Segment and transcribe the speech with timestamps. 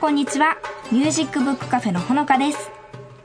[0.00, 0.56] こんにちは。
[0.90, 2.70] ミュージックブックカフェのほのかです。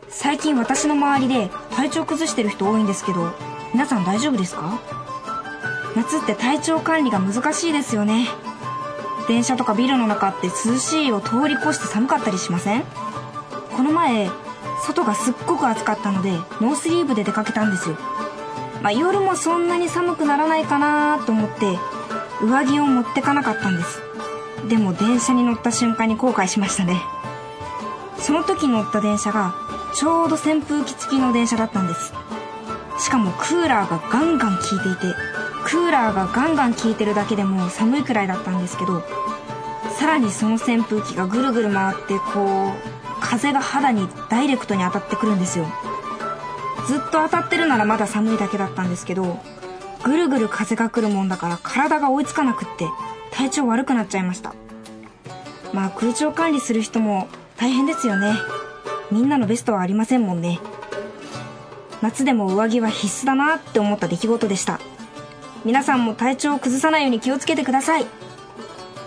[0.10, 3.32] 最近私の周りで体調崩してる人多いんですけど
[3.72, 4.82] 皆さん大丈夫ですか？
[5.96, 8.28] 夏って体調管理が難しいですよね。
[9.30, 12.84] 電車とかビルの中って涼しいを通り越して寒かったりしません？
[13.72, 14.30] この前
[14.86, 17.96] 外がすっごく暑かったのでノースリーブで出かけたんですよ。
[18.82, 21.80] まあ夜もそんなに寒くならないかなと思って
[22.44, 24.02] 上着を持ってかなかったんです。
[24.68, 27.02] でも電車に乗った瞬間に後悔しましたね。
[28.18, 29.56] その時乗った電車が
[29.94, 32.14] ちょうど扇風機付きの電車だったんです。
[33.00, 35.16] しかもクーラーがガンガン効いていて
[35.66, 39.04] クーラーがガンガン効いてるだけでも寒いくらいだったんですけど
[39.98, 45.66] さらにその扇風機がぐるぐる回ってこう風が肌にダイレクトに当たってくるんですよ。
[46.88, 49.40] ずっと当たってるならまだ寒いだけだったんですけど
[50.06, 52.88] ぐるぐる風が来るもんだから体が追いつかなくって
[53.32, 54.54] 体調悪くなっちゃいました。
[55.74, 58.36] まあ空調管理する人も大変ですよね。
[59.12, 60.60] みんなのベストはありませんもんね。
[62.04, 64.80] 夏でも上着は必須だなって思った出来事でした。
[65.66, 68.06] 皆さんも体調を崩さないように気をつけてください。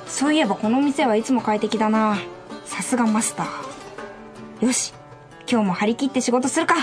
[0.09, 2.19] そういえばこの店はいつも快適だな。
[2.65, 4.67] さすがマスター。
[4.67, 4.93] よし
[5.49, 6.75] 今日も張り切って仕事するか。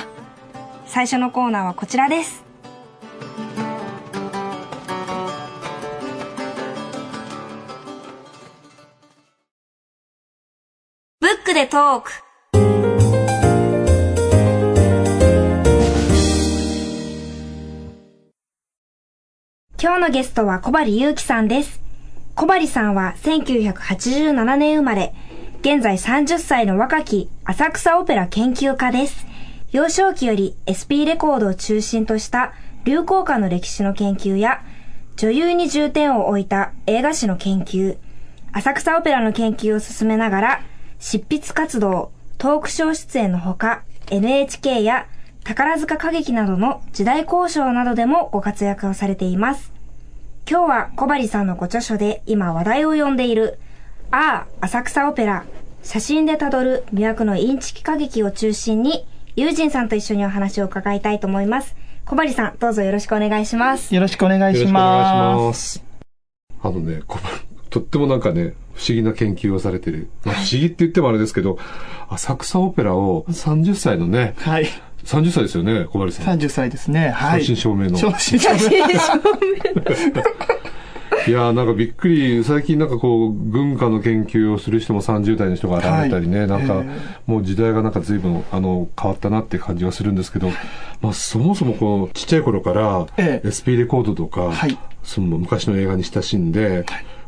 [0.86, 2.45] 最初のコーナーはこちらです。
[11.56, 12.12] でトーク
[19.82, 21.80] 今日のゲストは小針祐樹さんです。
[22.36, 25.14] 小針さんは1987年生まれ、
[25.62, 29.26] 現在30歳の若き浅草オペラ研究家です。
[29.72, 32.52] 幼少期より SP レコードを中心とした
[32.84, 34.62] 流行歌の歴史の研究や、
[35.16, 37.98] 女優に重点を置いた映画史の研究、
[38.52, 40.62] 浅草オペラの研究を進めながら、
[41.06, 45.06] 執筆活動、トークショー出演のほか、NHK や
[45.44, 49.72] 宝塚歌劇などの時代交渉などでもご活躍をされています。
[50.50, 53.60] 今日は小針さんのご著書で今話題を呼んでいる、
[54.10, 55.46] ああ、浅草オペラ、
[55.84, 59.06] 写真でたどる魅惑のインチキ歌劇を中心に、
[59.36, 61.76] 友人さんと一緒にお話を伺いたいと思います。
[62.06, 63.94] 小針さん、どうぞよろしくお願いします。
[63.94, 65.36] よろしくお願いしよろしくお願いしま。
[65.50, 65.84] ますす。
[66.64, 67.20] あのね、こ
[67.76, 70.08] とってもなんかね、不思議な研究をされてる。
[70.24, 71.60] まあ、不思議って言ってもあれですけど、
[72.10, 74.68] 浅草オペラを30歳のね、はい。
[75.04, 76.40] 30歳ですよね、小針さん。
[76.40, 77.10] 30歳ですね。
[77.10, 77.42] はい。
[77.42, 77.98] 正真正銘の。
[77.98, 78.78] 正真正銘。
[81.28, 90.50] いやーなんかびっくり、最近なんかこう、文化の研究をする人も30代の人が現れたりね、はいなんかえーもう時代がなんか随分あの変わったなって感じはするんですけど、
[91.02, 96.84] まあそもそもこのちっちゃい頃からええ SP レコードとか、はいその昔の映画に親しんで、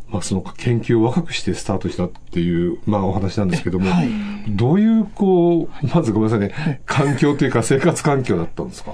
[0.10, 4.10] まあその研究を若くしてスタートしたっていう、まあお話なんですけども、はい。
[4.48, 8.94] どういうこう、まずごめんなさいね、環境というか生活環境だったんですか？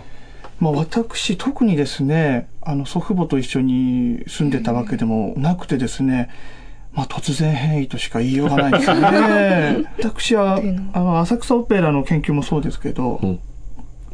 [0.60, 6.30] まあ私、特にですね、あの、祖父母と一緒に住んでたわけでもなくてですね、
[6.94, 9.84] まあ突然変異としか言いようがないですね。
[10.00, 10.62] 私は、
[10.94, 13.40] あの、浅草オペラの研究もそうですけど、うん。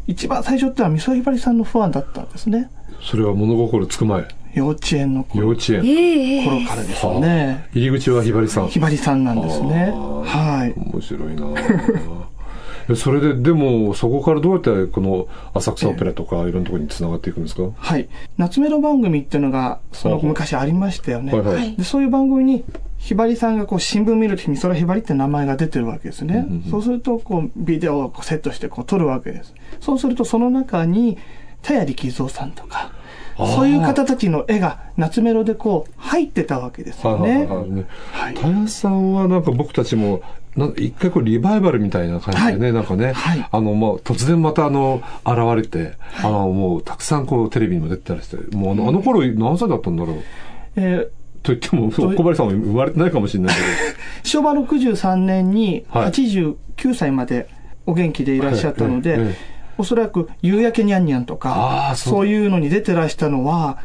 [0.08, 2.70] 一番最初ってのは、みそひばりさんのファンだったんですね。
[3.02, 5.86] それは物心つく前、幼稚園の頃幼稚園。
[5.86, 7.68] ええ頃からですよね。
[7.74, 8.68] 入り口はひばりさん。
[8.68, 9.92] ひばりさんなんですね。
[9.94, 10.80] はい。
[10.80, 12.30] 面白いなぁ
[12.96, 18.10] それで、でも、そこからどうやってこの浅草オペラとかいろんなところに繋がっていくんですか、はい。
[18.38, 21.32] 夏メロ番組っていうのが、その昔ありましたよね。
[21.32, 21.56] はいはい。
[21.56, 22.64] はいでそういう番組に、
[22.98, 26.46] ひばりさんがこう新聞見るときに、それはひばりって名前が出てるわけですね。
[26.48, 29.54] うんうんうんそうすると、こう、ビデオをこうセットしてこう撮るわけです。
[29.80, 31.18] そうすると、その中に、
[31.62, 32.92] 田谷力蔵さんとか、
[33.48, 37.30] そういう方たちの絵が夏メロでこう、入ってたわけですよね。
[37.32, 37.86] はいはいはいね。
[38.12, 38.34] はい。
[38.36, 40.22] 田谷さんはなんか僕たちも、
[40.58, 42.74] なんか一回こうリバイバルみたいな感じでね、はい。
[42.74, 43.48] なんかね、はい。
[43.50, 50.16] あの、もう突然またあの、現れて、あの、もうたくさんこうテレビにも出てたりして、もうあの,、あの頃何歳だったんだろう？
[50.76, 51.10] えー
[51.42, 53.62] と言っても、小林さんは生まれてないかもしれないけ
[54.28, 56.12] 昭和63年にはい。
[56.12, 56.58] 89
[56.94, 57.48] 歳まで
[57.86, 59.22] お元気でいらっしゃったので、はい。
[59.22, 62.28] えええおそらく夕焼けにゃんにゃんとあかー、そう。
[62.28, 63.80] いうのに出てらしたのは、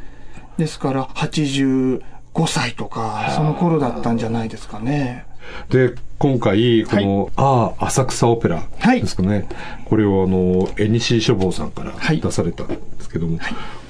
[0.58, 2.02] ですから85
[2.34, 5.24] 5歳とか、その頃だったんじゃないですかね。
[5.70, 8.64] で、今回、この、ああ、浅草オペラ
[9.00, 9.48] ですかね。
[9.84, 12.20] これを、あの、絵西書房さんからはい。
[12.20, 13.38] 出されたんですけども、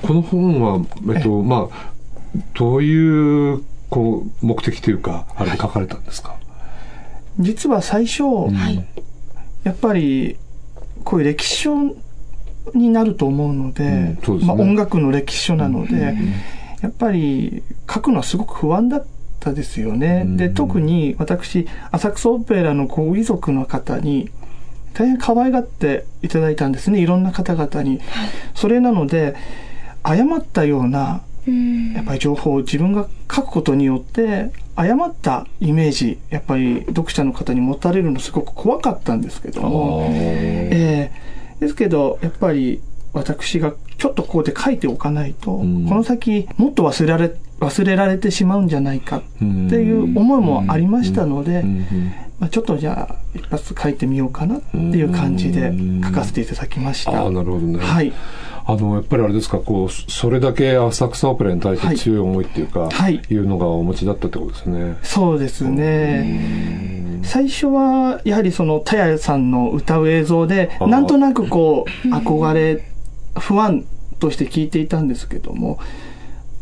[0.02, 0.80] この本は、
[1.14, 1.92] えっと、まあ、
[2.52, 6.36] どういう、こう、目的というか、あれで書かれたんですか、
[7.38, 8.24] 実は最初、
[9.62, 10.36] やっぱり、
[11.04, 11.74] こういう歴史書
[12.74, 16.16] になると思うので、うんですねまあ音楽の歴史書なので、
[16.80, 17.62] やっぱり
[17.92, 19.06] 書くのはすごく不安だっ
[19.40, 20.22] たですよね。
[20.24, 24.30] うんで、特に私、浅草オペラのご遺族の方に、
[24.94, 27.00] 大変可愛がっていただいたんですね。
[27.00, 28.00] いろんな方々に。
[28.54, 29.34] それなので、
[30.02, 31.22] 誤ったような、
[31.94, 41.10] やっぱり情報を自分が書くことによって、誤ったイメージ、やっぱり読者の方に持たれるのすごく怖かったんですけども、え
[41.60, 41.60] え。
[41.60, 42.80] ですけど、やっぱり
[43.12, 45.88] 私がちょっとここで書いておかないと、うん。
[45.88, 51.62] この先もっと忘れられ、忘れられてしまうんじゃないかっていう思いもありましたので、
[52.40, 55.72] まあ、ちょっとじゃあ一発書いてみようかなっていう感じで
[56.04, 57.12] 書かせていただきました。
[57.12, 57.78] なるほどね。
[57.78, 58.12] はい。
[58.66, 63.20] あの、やっぱりあれですか、こう、それだけ浅草オペラに対して強い思いっていうか、はい。
[63.28, 64.96] いうのがお持ちだったってことですね。
[65.02, 67.20] そうですね。
[67.22, 72.82] 最初は、やはりその、たやさんの歌う映像で、なんとなくこう、憧れ、
[73.38, 73.84] 不安
[74.18, 75.78] として聞いていたんですけども、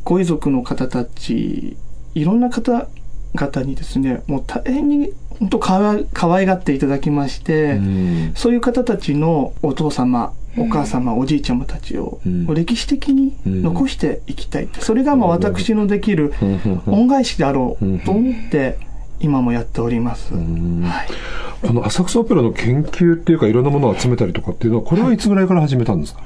[0.05, 1.77] ご遺族の方たち、
[2.15, 8.33] いろんな方々にですね、もう大変に、本当かわ可愛がっていただきまして、うん。
[8.35, 14.69] そういう方たちのお父様、お母様、おじいちゃまたちをうん歴史的に残していきたい。
[14.79, 16.33] それがまあ私のできる
[16.87, 18.79] 恩返しであろうと思って、
[19.21, 20.35] 今もやっております。
[20.35, 21.67] はい。
[21.67, 26.23] この浅草オペラの研究っていうか、いろんなものを集めたりとかっていうのは、これはいつぐらいから始めたんですか、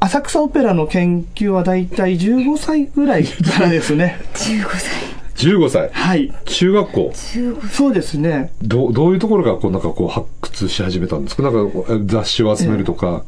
[0.00, 4.18] 浅草オペラの研究はだいたい15歳ぐらいからですね。
[4.34, 5.17] 15歳。
[5.38, 5.90] ?15 歳。
[5.92, 6.32] はい。
[6.44, 7.10] 中学校。
[7.14, 7.70] 15歳。
[7.70, 8.52] そうですね。
[8.62, 11.42] どうどういうところがこうなんかこう発掘し始めたんですか？
[11.42, 11.60] なんか
[12.06, 13.24] 雑誌を集めるとか。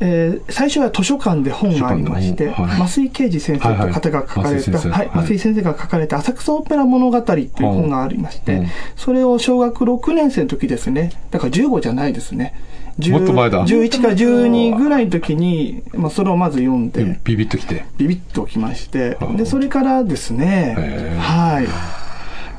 [0.00, 12.54] えー最初は図書館で本がありまして、はい増井啓二先生という方が書かれた、はいはい増井先生が書かれた浅草オペラ物語という本がありまして、うんそれを小学6年生の時ですね、だから15じゃないですね。
[12.98, 13.64] 10もっと前だ。
[13.64, 17.84] 11か12ぐらいの時に、まあ、それをまず読んで、ビビッときて。
[17.96, 20.74] ビビッときましてあ、で、それからですね
[21.20, 21.68] はい。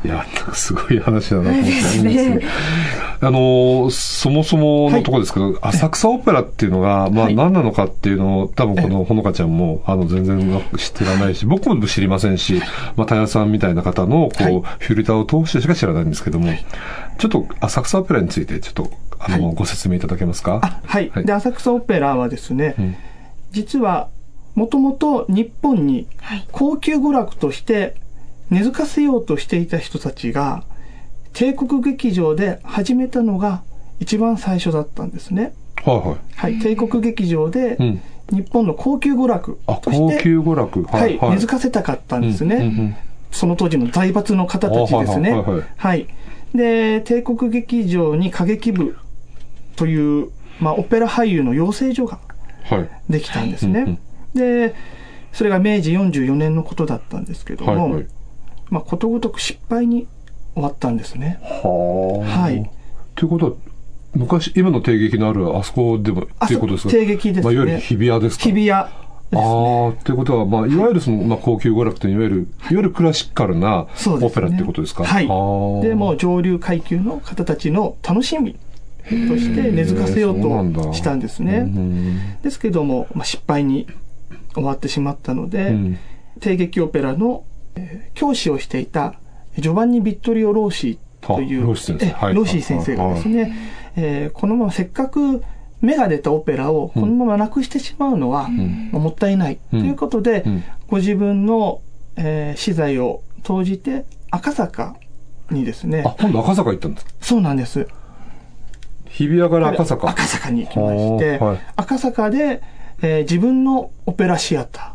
[0.06, 1.72] いや、なんかすごい話だなと思って。
[1.72, 2.40] ですね。
[3.22, 12.62] あの、そもそものところですけど、浅草オペラっていうのが、まあはい何なのかっていうのを、多分このほのかちゃんも、あの、全然知ってらないし、僕も知りませんし、
[12.96, 14.54] まあ、たやさんみたいな方の、こう、はい。
[14.80, 16.50] フィルターを通してしか知らないんですけども、
[17.18, 20.60] ちょっと浅草オペラについて、ちょっと、あの、はいご説明いただけますか？
[20.64, 21.10] あ、はい。
[21.10, 22.96] はいで、浅草オペラはですね、うん
[23.52, 24.10] 実は、
[24.56, 26.48] もともと日本にはい。
[26.52, 27.96] 高級娯楽として
[28.50, 30.64] 根付かせようとしていた人たちが、
[31.34, 33.64] 帝国劇場で始めたのが
[34.00, 35.54] 一番最初だったんですね。
[35.84, 36.18] はいはい。
[36.36, 36.60] はい。
[36.60, 38.02] 帝国劇場でうん。
[38.32, 40.84] 日本の高級娯楽あ、として、高級娯楽。
[40.84, 42.56] はい、根付かせたかったんですね。
[42.58, 42.96] うんうんうん
[43.32, 45.32] その当時の財閥の方たちですね。
[45.32, 46.08] あはいはいはいはい。
[46.56, 48.98] で、帝国劇場に歌劇部
[49.76, 50.30] という、
[50.60, 52.20] まあ、オペラ俳優の養成所が
[52.64, 52.90] はい。
[53.10, 53.80] できたんですね。
[53.82, 54.00] うん
[54.36, 54.76] で、
[55.32, 58.08] それが明治44年のことだったんですけども、はいはい。
[58.70, 60.08] まあ、ことごとく失敗に
[60.54, 61.40] 終わったんですね。
[61.42, 62.42] はあ。
[62.44, 62.70] はい。
[63.16, 63.52] ということは、
[64.14, 66.92] 昔、今の帝劇のあるあそこでも、っていうことですか？
[66.94, 67.44] 帝劇ですね。
[67.44, 68.44] まあ、いわゆる日比谷ですか？
[68.44, 69.42] 日比谷ですね。
[69.42, 73.88] ああ、っていうことは、まあ、いわゆるその、まあ、高級娯楽といわゆる、いわゆるクラシカルな
[74.22, 75.06] オペラってことですか？
[75.06, 75.26] はい
[75.82, 78.56] で、もう上流階級の方たちの楽しみ
[79.28, 80.42] として根付かせよう
[80.74, 81.60] としたんですうね。
[81.62, 83.88] んですけども、まあ、失敗に
[84.54, 85.98] 終わってしまったので、うん。
[86.40, 87.44] 帝劇オペラの、
[87.76, 89.16] えー教師をしていた
[89.58, 92.96] ジョバンニ・ビットリオ・ローシーというあローシー先生。
[92.96, 93.54] がですね、
[93.96, 95.44] えーこのまませっかく
[95.82, 100.64] 芽が出たオペラをこのままなくしてしまうのは、もったいないということで、うん。
[100.88, 101.82] ご自分の、
[102.18, 104.96] えー資材を投じて赤坂
[105.50, 107.12] にですねあ、今度赤坂行ったんですか？
[107.22, 107.88] そうなんです
[109.10, 110.10] 日比谷から赤坂。
[110.10, 111.60] 赤坂に行きまして、はい。
[111.76, 112.62] 赤坂で、
[113.02, 114.94] えー自分のオペラシアタ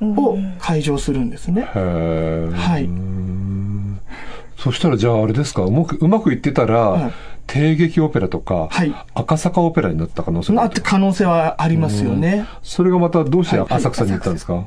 [0.00, 1.62] ーを開場するんですね。
[1.62, 2.50] へえ。
[2.52, 2.84] はい。
[2.84, 4.00] うん。
[4.58, 7.12] そしたら、じゃああれですか、うまく、うまくいってたら、はい。
[7.46, 8.94] 帝劇オペラとか、はい。
[9.14, 12.46] 赤坂オペラになった可能性があって可能性はありますよね。
[12.62, 13.68] それがまたどうしてはい。
[13.70, 14.64] 浅草に行ったんですか、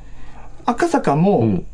[0.66, 1.66] 赤坂も、うん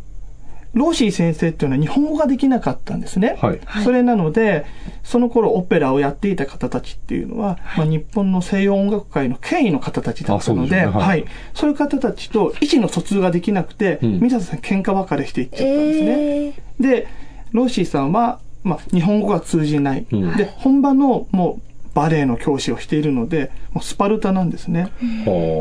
[0.75, 3.38] ローシー先生っていうのは日本語ができなかったんですね。
[3.41, 3.60] はい。
[3.86, 4.65] それなので、
[5.03, 11.25] その頃オペラをやっていた方たちっていうのは、まあ、日本の西洋音楽界の権威の方たちだったので、あそうでねはいはい。
[11.53, 16.12] そういう方たちと意思の疎通ができなくて、うん皆さん喧嘩別れしていっちゃったんですね。
[16.12, 17.08] えーで、
[17.53, 20.05] ローシーさんは、まあ、日本語が通じない。
[20.12, 21.62] うんで、本場のもう
[21.94, 24.89] バレエの教師をしているので、もうスパルタなんですね。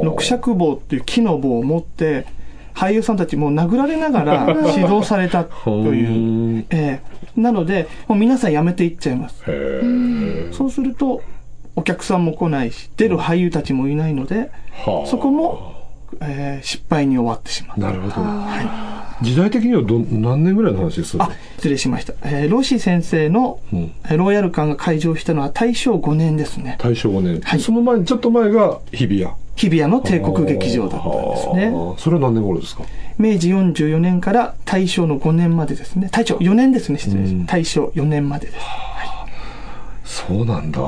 [0.03, 2.27] 六尺棒っていう木の棒を持って、
[2.75, 6.59] 俳優さんたちもう殴られながら 指導されたという。
[6.61, 6.65] う。
[6.71, 9.43] ええなので、もう皆さん辞めていっちゃいます。
[10.53, 11.23] そうすると、
[11.77, 14.51] お客さんも来ないし、出る俳優たちもいないので、
[14.85, 15.74] はあそこも、
[16.21, 17.81] えー失敗に終わってしまう。
[17.81, 18.27] なるほど。
[19.23, 21.25] 時代的にはど何年ぐらいの話ですか？
[21.25, 22.15] あ、失礼しました。
[22.25, 26.77] えーロシ先生の、うんえーロイヤル館が開場したのは大正5年ですね。
[26.79, 27.41] 大正5年。
[27.41, 29.33] はいその前に、ちょっと前が日比谷。
[29.57, 31.71] 日比谷の帝国劇場だったんですね。
[31.71, 32.83] はあそれは何年頃ですか？
[33.19, 36.09] 明治44年から大正の5年までですね。
[36.11, 37.53] 大正4年ですね、失礼しうんました。
[37.53, 40.27] 大正4年までです。
[40.27, 40.79] そうなんだ。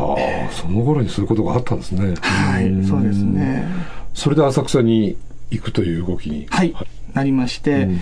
[0.50, 2.14] その頃にすることがあったんですね。
[2.20, 3.64] はい、そうですね。
[4.16, 5.16] それで浅草に
[5.50, 6.46] 行くという動きに。
[6.50, 6.74] はい、
[7.12, 8.00] なりまして、うん。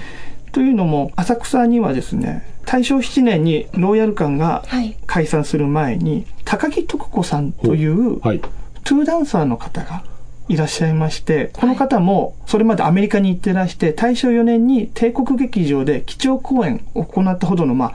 [0.53, 4.97] というのも、浅草にはですね、大正7年にロイヤル館がはい。
[5.07, 8.41] 解散する前に、高木徳子さんという、はい。
[8.41, 10.05] トゥーダンサーの方が
[10.49, 17.93] いらっしゃいまして、この方もそれまでアメリカに行ってらして、大正4年に帝国劇場で基調公演を行ったほどの、まあ、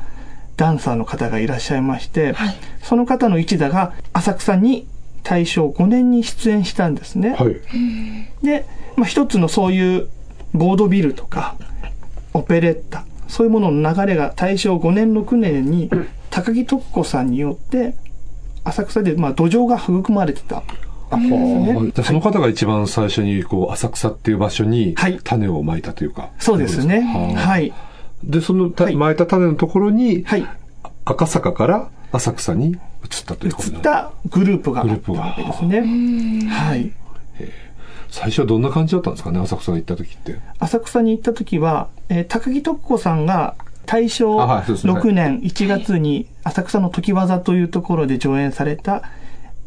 [0.58, 2.56] ダンサーの方がいらっしゃいまして、はい。
[2.84, 4.88] その方の一座が浅草に
[5.24, 7.36] 大正5年に出演したんですね。
[7.36, 7.56] はい。
[8.46, 10.10] で、まあ、一つのそういう
[10.54, 11.56] ボードビルとか、
[12.34, 15.90] オペレッタ、そういうものの流れが大正5年6年に
[16.30, 17.96] 高木徳子さんによって、
[18.64, 20.64] 浅草で、まあ、土壌が育まれてたわ
[21.12, 22.04] けですね。
[22.04, 26.30] その方が一番最初に、こう、浅草っていう場所にはい、種をまいたというか。
[26.40, 27.02] そうですね。
[27.02, 27.74] はい。
[28.24, 30.46] で、そのた、はいまいた種のところに、はい。
[31.06, 36.50] 赤坂から浅草に移ったということ移ったグループがあったわけですね。
[36.50, 36.92] はい。
[38.12, 40.40] 最初はどんな感じだったんですかね、浅草に行った時って。
[40.60, 44.94] 浅草に行った時は、えー高木徳子さんが大正あはいそうですね。
[44.94, 49.04] 6年1月に浅草の時技というところで上演された、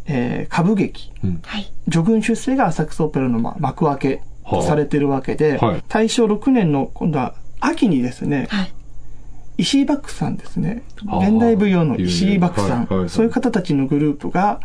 [0.07, 1.41] えー歌舞劇、うん。
[1.45, 1.73] はい。
[1.89, 5.85] 叙軍出世が浅草オペラのまあ幕開けとされてるわけで、はい。
[5.89, 8.73] 大正6年の今度は秋にですね、はい
[9.59, 10.83] 石井バックさんですね。
[10.97, 14.61] 現代舞踊の石井バックさん、はいはいはいそういう方たちのグループが、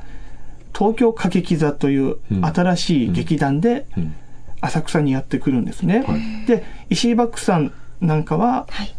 [0.78, 4.16] 東京歌劇座といううん新しい劇団でうん。
[4.60, 6.04] 浅草にやってくるんですね。
[6.48, 8.94] で、石井バックさんなんかは、はい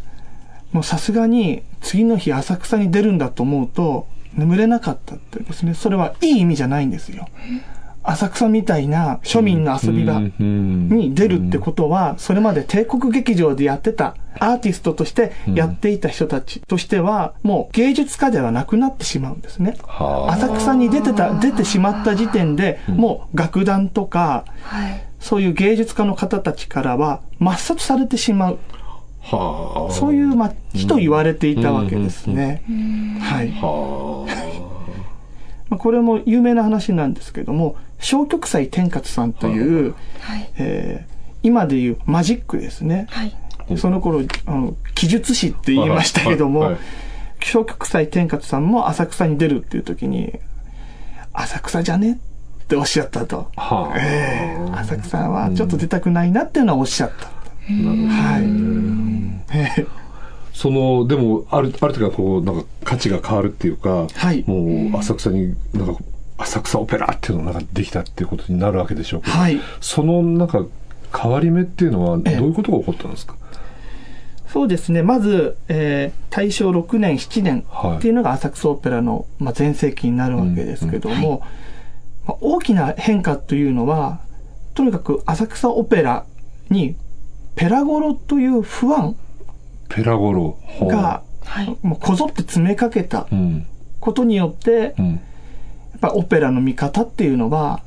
[0.71, 4.05] もうさすがに次の日浅草に出るんだと思うと
[4.35, 5.73] 眠れなかったってですね。
[5.73, 7.27] それはいい意味じゃないんですよ。
[8.03, 19.77] 浅草みたいな庶民の遊び場うんに出るってことは、それまで帝国劇場でやってたアーティストとしてやっていた人たちとしては、もう芸術家ではなくなってしまうんですね。
[19.85, 28.59] はあ浅草に出てた、出てしまった時点で、もう楽団とか、はいそういう芸術家の方たちからは抹殺されてしまう。
[29.21, 29.93] はあ。
[29.93, 32.63] そういう街と言われていたわけですね。
[33.21, 33.51] はい。
[33.51, 34.25] は
[35.69, 43.07] まあこれも有名な話なんですけども、小極祭天勝さんという、はいえー今でいうマジックですね。
[43.09, 43.33] はい
[43.77, 46.77] その頃、あの、記述師って言いましたけども
[47.41, 50.39] 小極祭天勝さんも浅草に出るっていう時に、
[51.33, 52.19] 浅草じゃね
[52.63, 53.49] っておっしゃったと。
[53.55, 53.61] あ。
[53.61, 53.97] はあ。
[53.97, 57.27] ええ浅草はちょっと出たくないなっていうのはおっしゃった。
[57.27, 58.39] は
[59.51, 59.57] い。
[59.57, 59.85] ええ
[60.53, 66.01] その、でも、ある、ある時はこう、なんか価値が変わるっていうか、はいもう浅草に、なんか、
[66.37, 69.59] 浅草オペラっていうのがなんかできたっていうことになるわけでしょうけど、はい。
[69.79, 70.65] そのなんか
[71.17, 73.35] 変わり目っていうのはどうええいうことが起こったんですか、
[74.51, 75.03] そうですね。
[75.03, 81.41] まず、えー大正6年、7年はいっていうのが浅草オペラの、まあ、全盛期になるわけですけども、
[82.27, 84.19] まあ、大きな変化というのは、
[84.75, 86.25] とにかく浅草オペラ
[86.69, 86.95] に
[87.55, 89.15] ペラゴロという不安
[89.89, 90.57] ペラゴロ。
[90.81, 93.65] が、はいもうこぞって詰めかけたうん。
[93.99, 95.07] ことによって、うん。
[95.11, 95.19] やっ
[95.99, 97.81] ぱオペラの見方っていうのは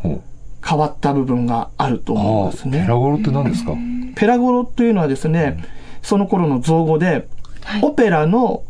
[0.67, 2.97] 変わった部分があると思いますねペラ。
[2.97, 3.73] ゴロって何ですか、
[4.17, 5.65] ペラゴロというのはですね、
[6.03, 7.29] その頃の造語で、
[7.65, 8.65] はいオペラの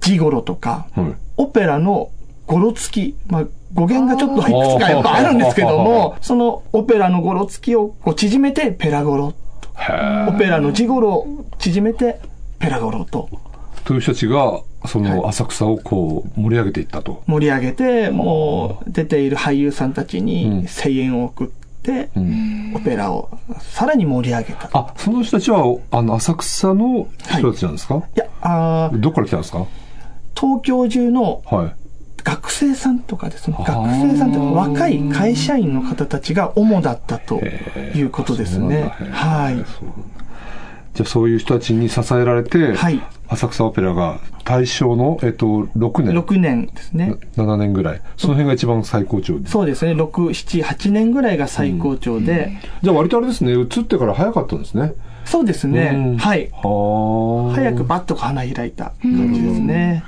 [0.00, 1.14] ジゴロとか、はい。
[1.36, 2.10] オペラの
[2.46, 3.44] ゴロつき、まあ、
[3.74, 9.34] 語源がちょっといくつかやっぱあるんですけども、そのオペラのゴロつきをこう縮めてペラゴロ。
[9.76, 12.20] へオペラのジゴロを縮めて
[12.58, 13.28] ペラゴロと
[13.84, 17.22] という人たちが、その浅草をこう盛り上げていったと。
[17.26, 22.10] 盛り上げて、もう出ている俳優さんたちうんに声援を送って、て、
[22.74, 24.68] オペラをさらに盛り上げた。
[24.74, 27.06] あ、その人たちは、あの、浅草の
[27.38, 29.64] 人たちなんですか、いや、あーどこから来たんですか？
[30.38, 31.76] 東京中のはい。
[32.24, 33.56] 学生さんとかですね。
[33.60, 37.40] あ学ー生さんって若い会社員の方たちが主だったと
[37.94, 38.92] いうことですね。
[39.12, 39.64] はい。
[40.96, 47.16] じゃあそういう人たちに支えられて、はい浅草オペラが大正の、えっと、6年、6年ですね。
[47.36, 48.00] 7年ぐらい。
[48.16, 49.48] その辺が一番最高潮で。
[49.48, 49.94] そうですね。
[49.94, 54.94] 6、7、8年ぐらいが最高潮で、じゃあ割とあれですね、移ってから早かったんですね。
[55.24, 56.14] そうですうんね。
[56.20, 56.48] はい。
[56.52, 57.54] はあ。
[57.56, 60.04] 早くバッと花開いた感じですね。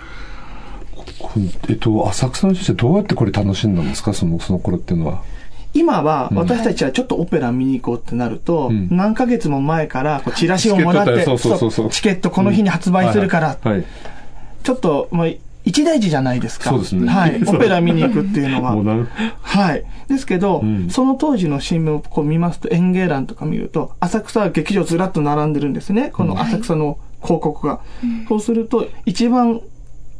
[1.18, 1.30] こ
[1.68, 4.14] えっと、浅草の人ってどうやってこれ楽しんだんですか？
[4.14, 5.22] その、その頃っていうのは。
[5.74, 13.84] 今は私たちはちょっとオペラ見に行こうってなると、ん何ヶ月も前からこうチラシをもらって、チケットこの日に発売するから、はい。
[14.62, 16.70] ちょっともう一大事じゃないですか。
[16.70, 17.40] そうですねはい。
[17.46, 18.74] オペラ見に行くっていうのは
[19.42, 19.84] はい。
[20.08, 26.10] ですけど、んその当時の新聞をこう見ますと、演芸欄とか見ると、浅草劇場ずらっと並んでるんですね。
[26.12, 27.80] この浅草の広告が。
[28.28, 29.60] そうすると、一番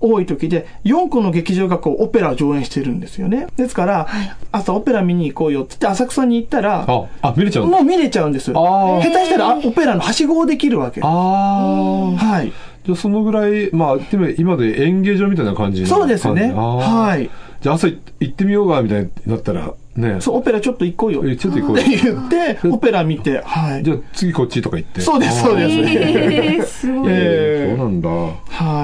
[0.01, 3.49] 多い時で、4個の劇場がこう、オペラを上演してるんですよね。
[3.57, 4.07] ですから、
[4.53, 7.67] 朝オペラ見に行こうよって言って、浅草に行ったら、あ、あ、見れちゃう。
[7.67, 8.53] もう見れちゃうんです。
[8.53, 11.01] 下手したらあオペラのはしごをできるわけ。
[11.03, 12.17] ああ。
[12.17, 12.53] はい。
[12.85, 16.53] じゃあそのぐらい、まあ、でも今で演芸場みたいな感じのそうですね。
[16.55, 17.29] はい。
[17.61, 20.21] じゃあ朝行ってみようか、みたいになったら、ね。
[20.21, 21.23] そう、オペラちょっと行こうよ。
[21.27, 21.99] えちょっと行こうってよ。
[22.03, 23.83] 言って、オペラ見て、はい。
[23.83, 25.01] じゃあ次こっちとか行って。
[25.01, 25.75] そうです、そうです。
[25.79, 27.13] えー、すごい。
[27.13, 28.09] えーそうなんだ。
[28.09, 28.35] は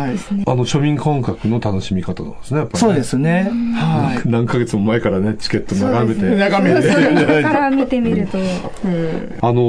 [0.08, 0.44] い。
[0.46, 2.88] あの、庶民感覚の楽しみ方なんですね、やっぱり、ね。
[2.88, 3.50] そうですね。
[3.74, 4.28] はい。
[4.28, 6.36] 何ヶ月も前からね、チケット眺めて。
[6.36, 7.42] 眺めて。
[7.42, 8.38] から見てみると。
[9.40, 9.62] あの、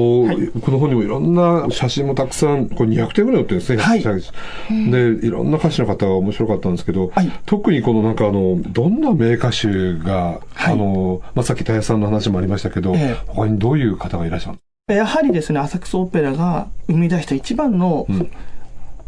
[0.61, 3.81] この本にもいろんな写真もたくさん、これ200点ぐらい載ってるんですね。
[3.81, 4.19] はい写
[4.67, 13.15] 真で、いろんな歌手の方が面白かったんですけど、はい特にこのなんかあの、どんな名歌手が、はいあの、まあ、さっき田谷さんの話もありましたけど、ええ。
[13.27, 14.53] 他にどういう方がいらっしゃ
[14.87, 14.95] る？
[14.95, 18.31] やはりですね、浅草オペラが生み出した一番の、ん。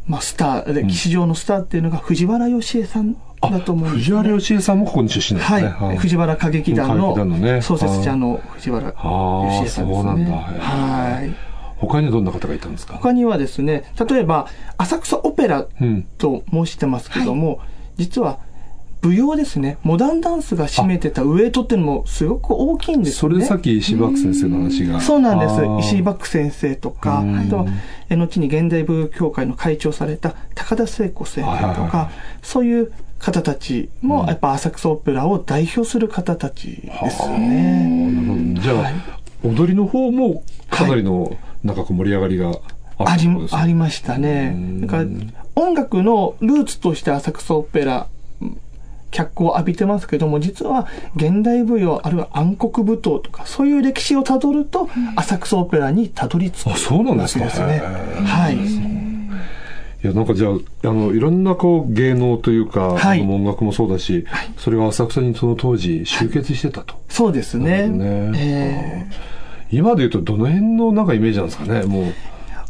[0.07, 5.88] まあ、スター、歴史上のスターっていうのが藤原義恵さんだと思うんです、藤原義恵さんもここに出身なんですね。
[5.88, 5.98] はい。
[5.98, 9.93] 藤原歌劇団の創設者の藤原義恵さんですね。
[9.93, 10.31] そうなんだ。
[10.31, 11.36] はい。
[11.77, 12.93] 他にどんな方がいたんですか？
[12.96, 16.03] 他にはですね、例えば、浅草オペラうん。
[16.17, 17.59] と申してますけども、
[17.98, 18.40] 実は、
[19.07, 19.77] 舞踊ですね。
[19.83, 23.35] モダンダンスが占めてたウエイトっていうのもすごく大きいんですよね。
[23.35, 25.00] それでさっき石爆先生の話が。
[25.00, 25.87] そうなんです。
[25.87, 27.65] 石井バック先生とか、うんあとは、
[28.09, 38.55] え後に現代舞踊協会の会長された高田聖子先生とはいはいはか、そういう方たちも、やっぱ浅草オペラを代表する方たちですよね。
[38.61, 38.93] じゃあ、はい
[39.43, 42.50] 踊りの方もかなりの、なんかこう盛り上がりが
[42.98, 44.81] あありありましたねうん。
[44.81, 45.05] だから、
[45.55, 48.07] 音楽のルーツとして浅草オペラ、
[49.11, 57.81] 脚光を浴びてますけども、実は現代舞踊、あるいは暗黒舞踏とか、そういう歴史をたどると、浅草オペラにたどり着くあそうなんですかすね。
[58.25, 58.55] はい。
[60.03, 64.25] いや、なんかじゃあ、あの、いろんなこう芸能というか、はい音楽もそうだし、
[64.57, 66.96] それが浅草にその当時集結してたと。
[67.09, 67.87] そうですね。
[67.87, 69.07] ねえ
[69.72, 72.13] 今で言うとどの辺のなんかイメージなんですかね、もう。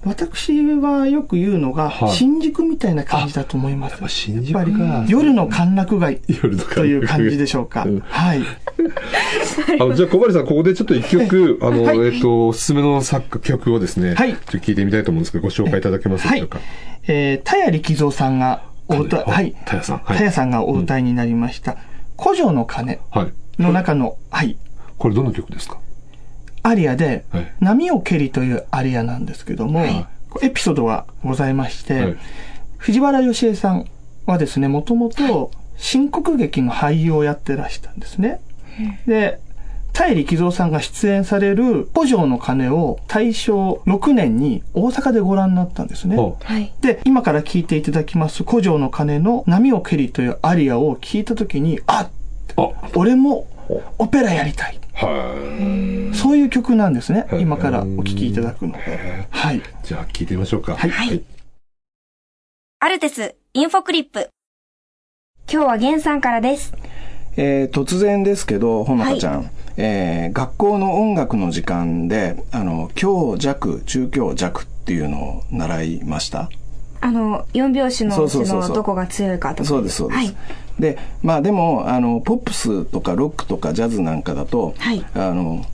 [0.08, 4.02] ー私はよく言うのが、はい新宿みたいな感じだと思います。
[4.08, 6.20] 新宿やっぱりか夜の歓楽街
[6.76, 7.84] という感じでしょうか。
[7.84, 8.42] うんはい。
[9.80, 16.60] あの、じゃあ小針さん、ここでちょっと一曲、 あの、はいえっと、おすすめの作曲をですね、はいちょっと聞いてみたいと思うんですけど、ご紹介いただけますでしょうか。
[17.08, 19.56] えー、田谷力蔵さんがお歌、はいはい。
[19.66, 21.78] 田谷さんはい田谷さんがお歌いになりました。
[22.22, 23.62] 古城の鐘はい。
[23.62, 24.58] の中の、はい。
[24.98, 25.78] これどの曲ですか？
[26.64, 27.54] アリアで、はい。
[27.60, 29.84] 波を蹴りというアリアなんですけども、
[30.42, 32.18] エピソードがございまして、はい。
[32.78, 33.86] 藤原義恵さん
[34.26, 38.42] はですね、もともと新国劇の俳優をやってらしたんですね。
[39.06, 39.40] で、
[39.94, 46.18] 田入力蔵さんが出演される古城の鐘を大正6年に大阪でご覧になったんですね。
[46.82, 52.10] で、今から聞いていただきます古城の鐘の波を蹴りというアリアを聞いたときに、あ
[52.56, 53.48] あ、俺も
[53.98, 54.80] オペラやりたい。
[54.94, 56.16] はい。
[56.16, 58.76] そういう曲なんですね今からお聴きいただくの。
[59.30, 59.62] はい。
[59.84, 60.76] じゃあ聞いてみましょうか。
[60.76, 61.24] はいはい
[62.80, 64.30] アルテス、インフォクリップ。
[65.52, 66.74] 今日はゲンさんからです。
[67.36, 76.50] えー突然ですけど、ほのかちゃん、えー学校の音楽の時間で、あの、強弱、中強弱っていうのを習いました？
[77.02, 79.70] あの、四拍子のうちのどこが強いかとか。
[79.70, 80.18] そうです、そうです。
[80.18, 80.36] はい。
[80.80, 85.66] で、まあでも、あの、ポップスとかロックとかジャズなんかだと、はいあの、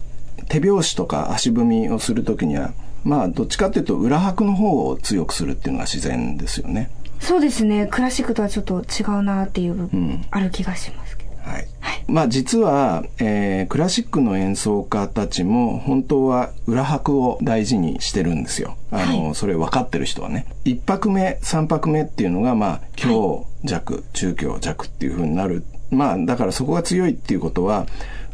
[0.49, 6.89] 手拍子とか足踏みをするときには、まあ、どっちかっていうと、裏拍の方を強くするっていうのが自然ですよね。
[7.19, 7.87] そうですね。
[7.87, 11.22] クラシックとはちょっと違うなっていう部分、うんある気がしますけど。
[11.43, 11.67] はい。
[11.79, 12.03] はい。
[12.07, 18.75] まあ実は、えー、クラシックの演奏家たちも本当は裏拍を大事にしてるんですよ。
[18.91, 20.45] あの、はい、それ分かってる人はね。
[20.65, 25.63] 一拍目、三拍目っていうのが、まあ、強弱、はい、中強弱っていうふうになる。
[25.91, 27.85] まあ、だからそこが強いっていうことは、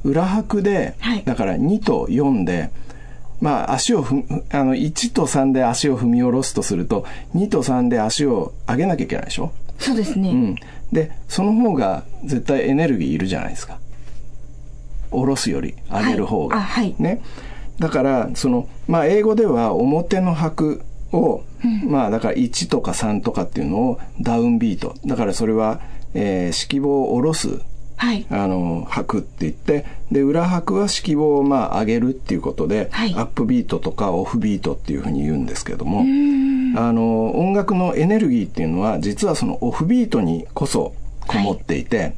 [0.03, 2.69] 裏拍で、はい、だから2と4で、
[3.41, 9.51] まあ、足をふ、あの、1と3で足を踏み下ろすとすると、2と3で足を上げなきゃいけないでしょ？
[9.79, 10.29] そうですね。
[10.29, 10.55] うん。
[10.91, 13.79] で、その方が絶対エネルギーいるじゃないですか。
[15.11, 16.61] 下ろすより上げる方が。
[16.61, 16.95] はい。
[16.99, 17.21] ね。
[17.79, 24.95] だから、その、まあ、英語では表の拍を、うん、まあ、だから1とか3とかっていうのをダウンビート。
[25.05, 25.79] だからそれは、
[26.13, 27.61] えー、指揮棒を下ろす
[27.99, 35.99] はい、あの、拍って言って、で、裏拍は指揮棒をまあ上げるっていうことで、はい、アップビートとかオフビートっていうふうに言うんですけども、
[36.79, 40.93] あの、音楽のエネルギーっていうのは、実はそのオフビートにこそ
[41.27, 42.13] こもっていて、はい、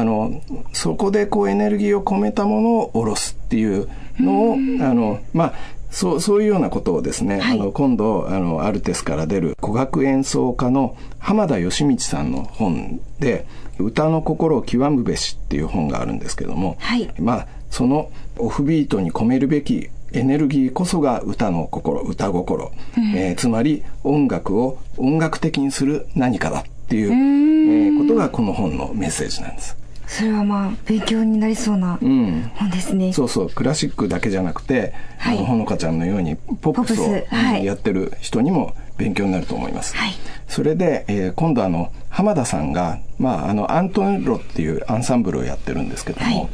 [0.00, 0.40] あの、
[0.72, 4.56] そこでこうエネルギーを込めたものを下ろすっていうのを、あ
[4.94, 5.54] の、まあ、
[5.90, 13.46] そう、そういうようなことをですね、はい、あの、今度、あの、アルテスから出る古楽演奏家の浜田義道さんの本で、
[13.80, 29.76] 歌の心を極むべしっていう本があるんですけども、はい、まあ、そのオフビートに込めるべきエネルギーこそが歌の心、歌心、うん、えー、つまり音楽を音楽的にする何かだっていう、えー、ことがこの本のメッセージなんです。
[30.08, 33.48] それはまあ勉強になりそうな本ですね、うん、そうそう。
[33.48, 40.12] クラシックだけじゃなくて、はい、あのほのかちゃんのようにポップスをやってる人にも勉強になると思います、はい、
[40.46, 46.48] それで、えー、今度あの浜田さんが、まあ、あのアントネロっていうアンサンブルをやってるんですけども、はい、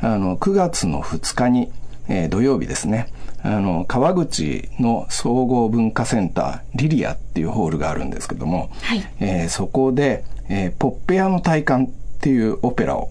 [0.00, 1.70] あの9月の2日に、
[2.08, 11.88] えー、土曜日ですねあの川口の総合文化センターリリアっていうホールがあるんですけども、はい、えー、そこで、えー、ポッペアの体感っ
[12.20, 13.10] ていうオペラを、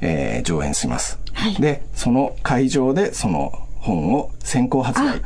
[0.00, 1.18] えー、上演します。
[1.34, 5.20] はい、で、その会場でその本を先行発売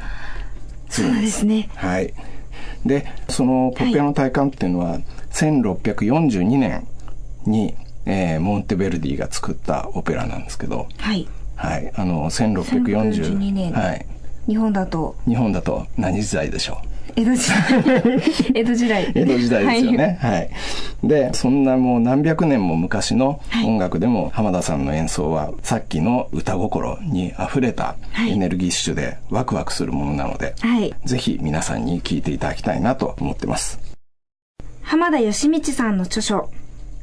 [0.88, 1.40] するんです。
[1.40, 1.70] そうですね。
[1.76, 2.12] はい。
[2.84, 6.86] で、そのポッペアの体感っていうのは、はい、1642年
[7.46, 7.74] に、
[8.06, 11.28] えー、モンテベルディが作ったオペラなんですけど、はい。
[11.56, 11.92] はい。
[11.94, 13.72] あの、1642年。
[13.72, 14.06] はい。
[14.46, 16.89] 日本だと日本だと何時代でしょう？
[17.16, 18.52] 江戸時代。
[18.54, 19.12] 江戸時代。
[19.14, 19.64] 江戸時代。
[19.66, 20.50] ですよね、はい、はい、
[21.04, 33.78] でそんなもう何百年も昔の音楽でも浜田さんの演奏はさっきの歌心にあふれたエネルギッシュでワクワクするものなので、はい、ぜひ皆さんに聴いていただきたいなと思ってます。
[34.82, 36.50] 浜田義道さんの著書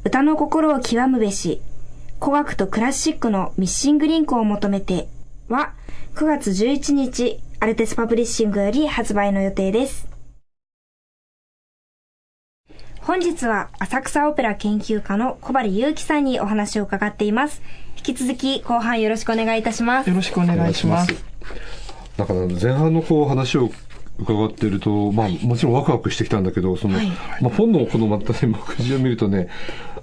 [0.04, 1.62] 歌の心を極むべし
[2.20, 5.08] 古楽とクラシックのミッシングリンクを求めて
[5.48, 5.72] は
[6.14, 10.06] 9月11日アルテスパブリッシングより発売の予定です。
[13.00, 17.60] 本日は浅草オペラ研究家の小針祐樹さんにお話を伺っています。
[17.96, 20.08] 引き続き後半よろしくお願いいたします。
[20.08, 21.12] よろしくお願いします。
[22.16, 23.70] だから前半のこう話を
[24.20, 27.08] 伺ってると、まあ、もちろんワクワクしてきたんだけど、その、はい、
[27.40, 29.48] まあ、本のこのまたね、目次を見るとね、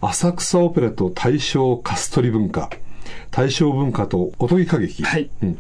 [0.02, 2.70] 浅草オペラと大正カストリ文化。
[3.32, 5.04] 大正文化とおとぎ歌劇。
[5.04, 5.30] はい。
[5.44, 5.58] うん。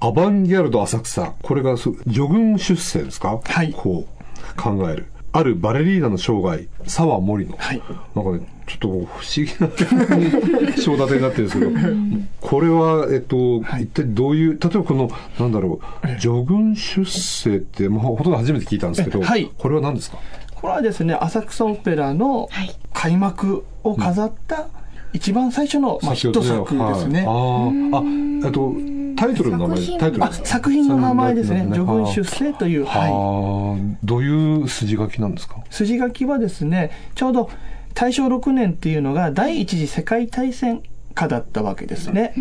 [0.00, 1.32] アバンギャルド浅草。
[1.42, 1.94] これが、序
[2.28, 3.40] 軍出世ですか？
[3.44, 3.72] はい。
[3.76, 5.06] こう、考える。
[5.34, 7.56] あるバレリーナの生涯、沢森の。
[7.56, 7.82] はい。
[8.14, 11.70] なんかね、ちょっと不思議な 章立てになってるんですけど、
[12.40, 20.18] これは、えっと、はい、一体どういう、例えばこの、なんだろう、序軍出世って、もうほとんど初めて聞いたんですけど、はい、これは何ですか？
[20.54, 22.48] これはですね、浅草オペラの
[22.92, 24.81] 開幕を飾った、うん
[25.12, 27.24] 一番最初の、まあ、ヒット作ですね。
[27.24, 27.26] はい、
[27.92, 28.74] ああ、えっと、
[29.16, 31.66] タイトルの名前、タイトル作品の名前ですね。
[31.68, 32.84] 序文出世という。
[32.86, 34.06] はい。
[34.06, 35.62] どういう筋書きなんですか？
[35.70, 37.50] 筋書きはですね、ちょうど
[37.94, 40.82] 大正6年っていうのが第一次世界大戦
[41.14, 42.34] 下だったわけですね。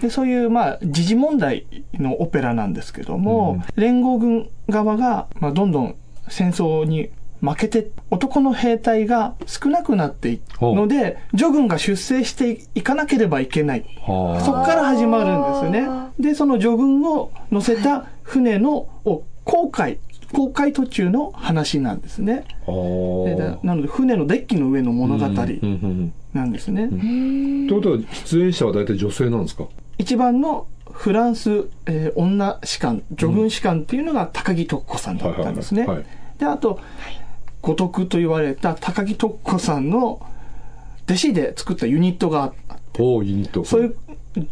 [0.00, 5.94] でそういう、まあ、時事問題のオペラなんですけども、連合軍側が、まあ、どんどん
[6.28, 13.84] 戦争に負けて、男の兵隊が少なくなっていくので、徐軍が出征していかなければいけない。
[14.06, 15.88] そこから始まるんですね。
[16.18, 18.88] で、その徐軍を乗せた船の
[19.44, 19.98] 航海、
[20.32, 22.44] 航海途中の話なんですね。
[23.62, 25.28] なので、船のデッキの上の物語
[26.34, 26.88] なんですね。
[26.88, 29.64] ということは、出演者は大体女性なんですか？
[29.96, 35.86] 一番のフランス、えー、女士官、女軍士官っていうのが高木徳子さんだったんですね。
[36.38, 36.78] で、あと、
[37.62, 40.20] 五徳と言われた高木徳子さんの
[41.04, 43.64] 弟子で作ったユニットがあって、おユニット。
[43.64, 43.96] そういう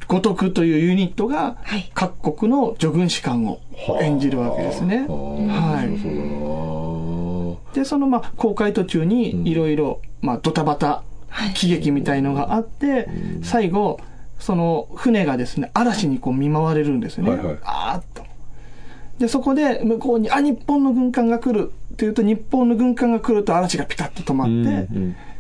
[0.08, 1.58] 五徳というユニットが
[1.94, 3.60] 各国の助軍士官を
[4.00, 5.06] 演じるわけですね。
[5.08, 5.84] は
[7.72, 7.74] い。
[7.74, 11.02] で、そのまあ公開途中にいろいろ、まあドタバタ
[11.54, 13.08] 喜劇みたいのがあって、
[13.42, 14.00] 最後、
[14.38, 17.30] その船がですね、嵐にこう見舞われるんですよね。
[17.30, 18.15] はいはいあーっと。
[19.18, 24.88] で、そこで向こうに、あ、日本の軍艦が来るっていうと、日本の軍艦が来ると嵐がピタッと止まうんって、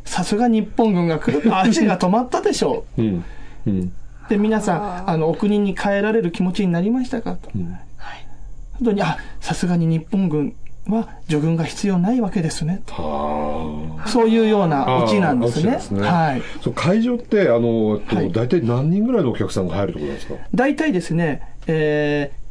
[0.04, 3.02] さすが日本軍が来ると嵐が止まったでしょう。
[3.02, 3.24] うん。
[3.66, 3.92] うん。
[4.28, 7.50] で、皆さん、あの、お国に帰られる気持ちになりましたかと。
[7.54, 7.64] うん。
[7.64, 10.54] 本当に、あ、さすがに日本軍
[10.88, 12.82] は助軍が必要ないわけですね。
[12.86, 14.08] とはあ。
[14.08, 15.78] そういうようなオチなんですね。
[15.80, 16.42] すねはい。
[16.60, 18.00] そう会場って、あの、
[18.32, 20.34] 大体何人ぐらいのお客さんが入るところなんですか？
[20.54, 22.45] 大体ですね、えー、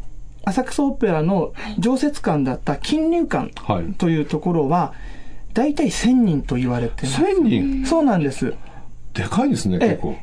[0.45, 4.93] 浅草オペラの常設館だった金入館はいというところは、
[5.53, 7.21] 大体1000人と言われてます。
[7.21, 7.86] 1000人？
[7.86, 8.53] そうなんです。
[9.13, 10.15] でかいですね、ええ結構。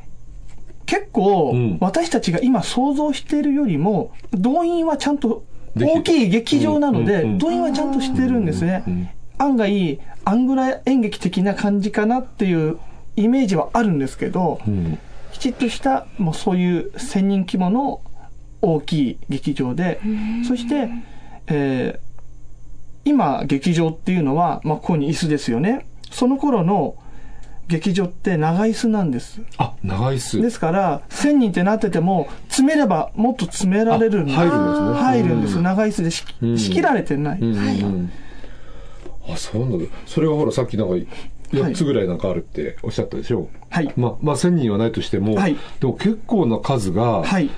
[0.87, 5.44] 結構、うん私たちが今想像しているよりも、動員はちゃんと
[5.76, 9.08] 大きい劇場なのでうんうんうん、動員はちゃんとしてるんですねうんうん。
[9.38, 12.78] 案外、アングラ演劇的な感じかなっていう
[13.16, 14.98] イメージはあるんですけど、うん。
[15.32, 18.02] きちっとした、もうそういう1000人規模の
[18.62, 20.01] 大きい劇場で、
[20.46, 20.88] そして、
[21.48, 22.12] えー
[23.05, 25.87] 今、劇場っていうのは、まあ、ここに椅子ですよね。
[26.12, 26.94] その頃の
[27.68, 29.40] 劇場って長椅子なんです。
[29.59, 30.40] あ、長いっす。
[30.40, 34.38] ですから、1000人ってなってても、詰めればもっと詰められるんです。
[34.38, 35.57] あ入るんですね入るんです。
[35.57, 36.11] うん長椅子で
[36.59, 37.40] 仕切られてない。
[39.29, 39.87] あ、そうなんだ。
[40.07, 40.94] それはほら、さっきなんか、
[41.53, 43.92] 4つぐらいなんかあるっておっしゃったでしょはい。
[43.96, 47.51] まあ、まあ、1000人はないとしても、はいでも結構な数が、はい。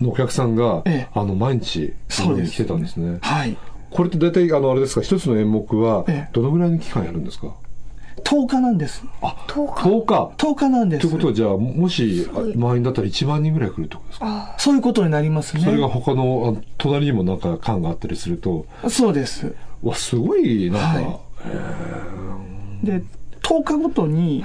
[0.00, 3.18] のお客さんが、ええあの、毎日、そうですに来てたんですね。
[3.20, 3.56] はい。
[3.90, 7.54] これって大体、あの、あれですか、一つの演目はええ、どのぐらいの期間やるんですか
[8.24, 9.04] ？10日なんです。
[9.22, 9.82] あ、10日。
[9.88, 10.32] 10日。
[10.36, 11.02] 10日なんです。
[11.02, 14.54] ということは、じゃあ、もし、あ満員だったら1万人ぐらい来るってことですか？
[14.58, 15.62] そういうことになりますね。
[15.62, 19.54] それが他の、あ隣にもなんか館があったりすると、そうです。
[19.82, 21.20] わ、すごい、なんか、は
[22.82, 23.02] で、
[23.42, 24.44] 10日ごとに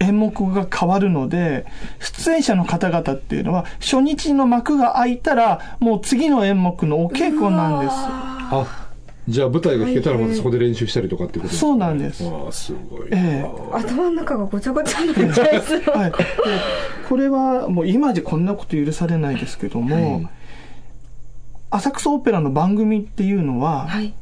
[0.00, 1.66] 演目が変わるので、
[2.00, 7.92] 出演者の方々っていうのは、初日の幕が開いたら、もう次の演目のお稽古なんです。
[7.94, 8.88] あ、
[9.28, 12.24] じゃあ舞台が弾けたらまたそこで練習したりとかってことそうなんです。
[12.26, 13.08] ああ、すごい。
[13.10, 15.80] ええ頭の中がごちゃごちゃになっちゃいそう。
[15.96, 16.16] はい、で
[17.08, 20.30] これはもう今じゃこんなこと許されないですけども、
[21.70, 24.14] 浅草オペラの番組っていうのは、はい。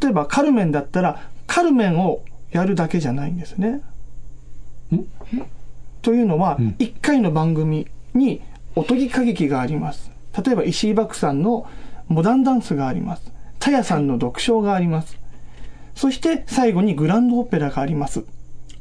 [0.00, 3.80] 例えばカルメンだったら、カルメンをやるだけじゃないんですね。
[6.02, 8.42] というのは、ん1回の番組に
[8.76, 10.10] おとぎ歌劇があります。
[10.44, 11.66] 例えば石井漠さんの
[12.08, 13.32] モダンダンスがあります。
[13.58, 15.18] タヤさんの読書があります。
[15.94, 18.20] そして最後にグランドオペラがあります。
[18.20, 18.24] っ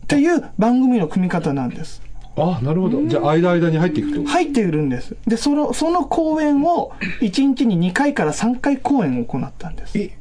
[0.07, 2.01] ていう番組の組み方なんです。
[2.37, 3.05] あ、なるほど。
[3.07, 4.23] じゃあ、間間に入っていくと。
[4.25, 5.15] 入っているんです。
[5.27, 9.97] で、その、その公演を1日に2回から3回公演を行ったんです。
[9.99, 10.17] え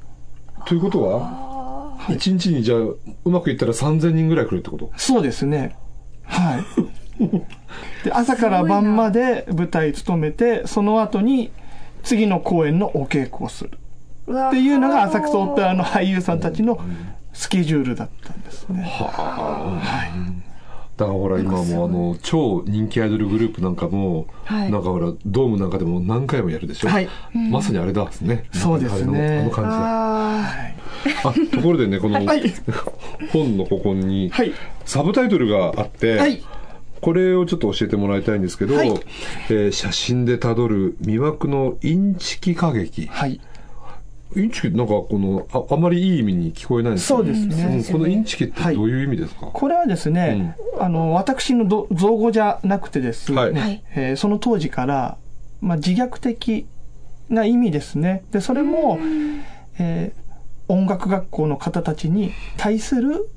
[0.67, 4.91] ということは、一日にじゃあ、うまくいったら3000人ぐらい来るってこと？
[4.97, 5.77] そうですね。
[6.31, 8.05] はい。
[8.05, 11.51] で、朝から晩まで舞台務めて、その後に
[12.03, 13.79] 次の公演のお稽古をする。
[14.31, 16.79] っていうのが浅草オペラの俳優さんたちの
[17.33, 18.91] スケジュールだったんですね。
[21.01, 24.71] だからほら今もあの超人気アイドルグループなんかも、はい。
[24.71, 27.09] なんかほらドームなんかでも何回もやるでしょ、はい。
[27.51, 28.45] まさにあれだですね。
[28.53, 29.27] そうですね。
[29.27, 29.77] あのあの感じだ。
[29.81, 32.43] ああところでねこの はい。
[33.33, 34.53] 本のここにはい。
[34.85, 36.43] サブタイトルがあって、はい。
[37.01, 38.89] これをちょっと教えてもらいたいんですけど、はい。
[39.49, 43.41] えー写真でたどる魅惑のインチキ歌劇はい。
[44.37, 47.79] インチキってなんかこのああまりいい意味に聞こえないんですそうですね。
[47.79, 53.53] んこのインチキってどういう意味ですか、これはですね、あの、私のど造語じゃなくてですね、はい。
[53.55, 53.83] はい。
[53.97, 55.19] えーその当時から、
[55.61, 56.67] まあ、自虐的
[57.29, 58.23] な意味ですね。
[58.31, 58.99] で、それも、
[59.79, 60.21] えー
[60.73, 63.29] 音楽学校の方たちに対する、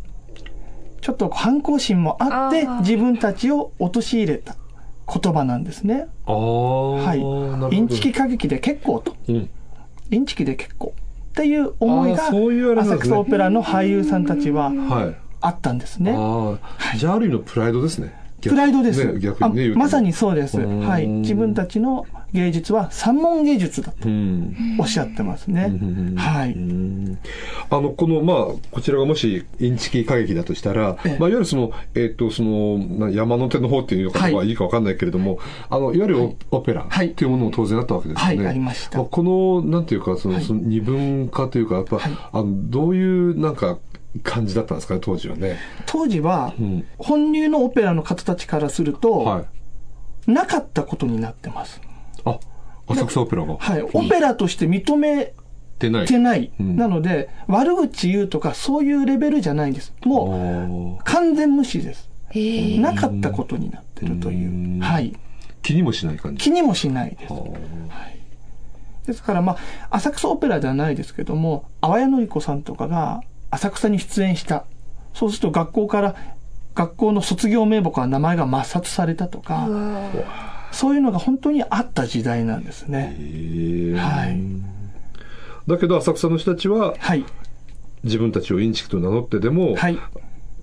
[1.02, 4.56] ちょっと反抗心もあって自分たちを陥れた
[5.12, 6.06] 言葉なんですね。
[6.28, 7.16] ああ、は
[7.72, 7.76] い。
[7.76, 9.16] インチキ歌劇で結構と。
[9.28, 9.50] うん
[10.14, 10.94] インチキで結構。
[11.32, 16.16] っていう思いが、浅草オペラの俳優さんたちははいあったんですね。
[16.18, 16.58] あ
[16.94, 18.16] あ、じゃあある意味のプライドですね。
[18.42, 19.06] プライドです。
[19.06, 20.60] ね、逆にね、まさにそうです。
[20.60, 21.08] うんはい。
[21.08, 24.78] 自分たちの芸術は三文芸術だとうん。
[24.80, 25.68] おっしゃってますね。
[25.70, 26.54] うんはい。
[26.54, 27.20] うん
[27.70, 28.38] あの、この、まあ、
[28.72, 38.38] こちらがもし、インチキ歌劇だとしたら、ええまあ、いわゆるその、えっ、と、その、な山の手の方っていうのかはいはいいかわかんないけれども、あの、いわゆるオ,、オペラはいっていうものも当然あったわけですよね。
[38.38, 43.78] はいありましたあこの、なんていうか、その、はいその二分化というか、やっぱ、はいあの、どういう、なんか、
[44.22, 45.58] 感じだったんですかね、当時はね。
[45.88, 49.46] 当時はうん、本流のオペラの方たちからすると、は
[50.28, 50.32] い。
[50.32, 51.82] なかったことになってます。
[52.26, 52.40] あ、
[52.88, 53.58] 浅草オペラが。
[53.58, 53.82] はい。
[53.82, 55.34] オペラとして認め
[55.80, 56.08] 出ない。
[56.08, 56.52] てない。
[56.60, 59.94] うんなので、悪口言うとかそういうレベルじゃないんです。
[60.06, 62.10] ももう、完全無視です。
[62.80, 64.78] なかったことになってるというう。
[64.78, 65.14] んはい。
[65.62, 67.34] 気にもしない感じ気にもしないです。
[67.34, 67.44] は
[69.06, 69.58] ですからま
[69.90, 74.66] あ、浅草オペラではないですけども、淡谷のり子さんとかが浅草に出演した。
[75.14, 76.16] そうすると学校から、
[76.74, 79.68] 学校の卒業名簿から名前が抹殺されたとか、
[80.74, 83.16] そういうのが本当にあった時代なんですあね。
[83.20, 84.40] へえはい
[85.68, 87.26] だけど浅草の人たちははい。
[88.04, 89.98] 自分たちをインチキと名乗ってでも、はい。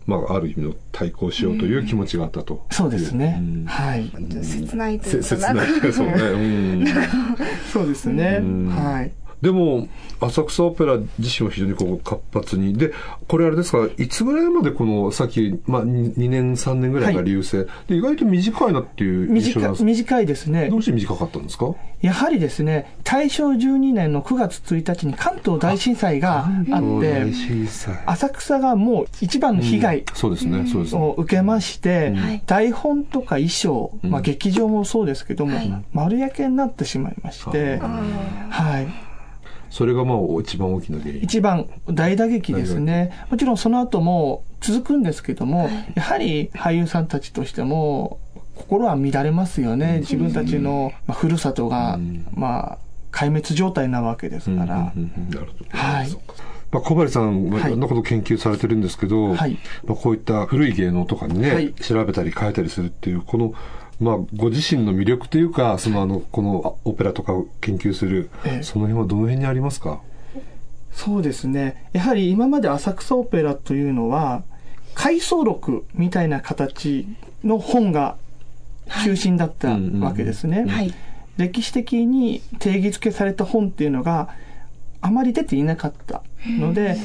[0.06, 2.66] まあ、ある意味の対抗しようという気持ちがあったと。
[2.70, 3.64] そうですねん。
[3.64, 4.10] はい。
[4.42, 5.92] 切ないというせか切ない。
[5.92, 6.12] そうね。
[6.12, 6.36] う
[6.82, 6.84] ん
[7.72, 8.68] そうですねん。
[8.68, 9.12] はい。
[9.42, 9.88] でも、
[10.20, 12.74] 浅草オペラ自身は非常にこう活発に。
[12.74, 12.92] で、
[13.26, 19.84] これあれですか、いつぐらいまでこの、さっき、まあ、2, 年、3年ぐらいが流星、で、意外と短いなっていう印象なん短です。
[19.84, 20.68] 短いですね。
[20.68, 20.76] ど。
[20.76, 21.74] うして短かったんですか？
[22.02, 27.26] やはりですね、大正12年の9月1日に関東大震災があって。
[28.06, 31.00] 浅草がもう一番の被害そうですね、そうですね。
[31.00, 32.42] を受けまして、はい。
[32.46, 35.84] 台本とか衣装、まあ、うん劇場もそうですけども、はい。
[35.92, 38.86] 丸焼けになってしまいまして、はい、
[39.70, 41.20] それがまあ一番大きな原因。
[41.22, 43.12] 一番大打撃ですね。
[43.30, 48.18] もちろんその後も続くんですけども、やはり俳優さんたちとしても、
[48.60, 50.00] 心は乱れますよね。
[50.00, 52.26] 自分たちの、まあ、ふるさとが、うん。
[52.34, 52.78] まあ、
[53.10, 54.92] 壊滅状態なわけですから。
[55.70, 56.10] はい。
[56.70, 57.70] まあ、小針さんはい。
[57.70, 59.58] ろんなことを研究されてるんですけど、はい。
[59.84, 61.72] まあ、こういった古い芸能とかにね、はい。
[61.74, 63.54] 調べたり変えたりするっていう、この、
[64.00, 68.62] まあ、ご自身の魅力というか、そのあの、このオペラとかを研究する、ええ。
[68.62, 70.00] その辺はどの辺にありますか？
[70.92, 71.86] そうですね。
[71.92, 74.42] やはり今まで浅草オペラというのは、
[74.94, 77.06] 回想録みたいな形
[77.44, 78.16] の本が
[79.04, 80.64] 中心だったわけですね。
[80.66, 80.94] はい。
[81.36, 84.30] 歴史的に定義付けされた本っていうのが
[85.00, 86.22] あまり出ていなかった
[86.58, 86.96] ので、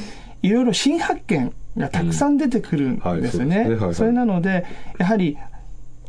[0.42, 3.68] いろいろ新発見がたくさん出てくるんですね。
[3.94, 4.66] それなので、
[4.98, 5.38] やはり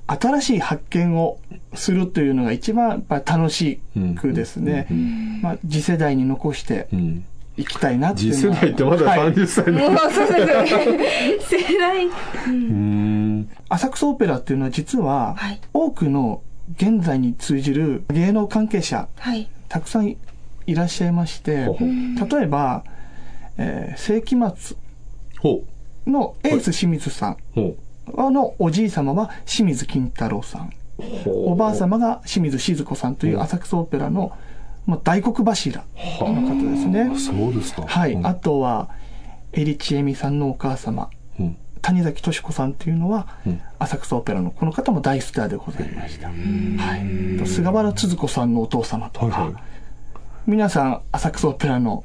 [0.06, 1.38] 新しい発見を
[1.74, 3.80] するというのが一番やっぱり楽し
[4.20, 4.86] くですね、
[5.42, 7.24] まあ、次世代に残してうん。
[7.58, 11.08] いきたいなっていう次世代ってまだはい30歳の、 もうそうですよね。
[11.40, 12.06] 世代。
[12.48, 13.48] うん。
[13.70, 16.42] 浅草オペラっていうのは実ははい多くの
[16.74, 19.48] 現在に通じる芸能関係者はい。
[19.68, 20.18] たくさんい
[20.74, 21.66] らっしゃいまして
[22.30, 22.84] 例えば、
[23.56, 24.76] えー世紀末
[25.38, 25.62] ほ
[26.06, 27.36] のエース清水さん
[28.30, 30.72] のおじい様は清水金太郎さん。
[31.26, 34.32] おばあ様が清水静子さんという浅草オペラの、
[34.86, 35.84] まあ、大黒柱
[36.20, 37.10] の方ですね。
[37.12, 37.82] あそうですか。
[37.86, 38.26] はい、うん。
[38.26, 38.88] あとは
[39.52, 41.56] エリチエミさんのお母様うん。
[41.82, 43.60] 谷崎敏子さんというのは、うん。
[43.78, 46.34] 浅草オペラのこの方も大スターでございました、は
[46.96, 49.62] い、と菅原都子さんのお父様とか、はいはい。
[50.46, 52.04] 皆さん浅草オペラの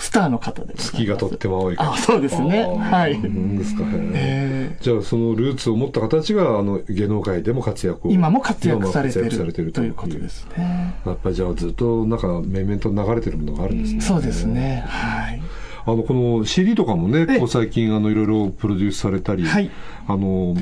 [0.00, 0.92] スターの方でございます。
[0.92, 2.64] 月がとっても青いあそうですね。
[2.64, 3.84] はい、うんですか。
[3.84, 4.78] へええ。
[4.80, 8.08] じゃあそのルーツを持った方たちがあの芸能界でも活躍。
[8.08, 10.94] をー今も活躍されて今も活躍されてるるということですね。
[11.04, 14.00] やっぱりじゃあずっとなんか面々と流れてるものがあるんですね。
[14.00, 14.84] そうですね。
[14.86, 15.42] はい。
[15.86, 17.38] あのこの CD とかもね、ええ。
[17.38, 19.70] こう最近あのいろいろプロデュースされたり、はい。
[20.06, 20.56] あの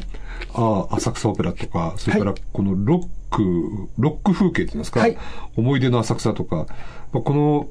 [0.55, 2.40] あ浅草オペラとかそれからはい。
[2.53, 5.16] このロックロック風景っていうんですか、はい。
[5.57, 6.66] 思い出の浅草とか、
[7.12, 7.68] まあ、この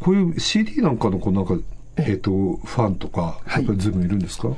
[0.00, 1.56] こういう CD なんかのこうなんか
[1.96, 3.62] えっ、とファンとかはい。
[3.62, 4.48] やっぱり随分いるんですか、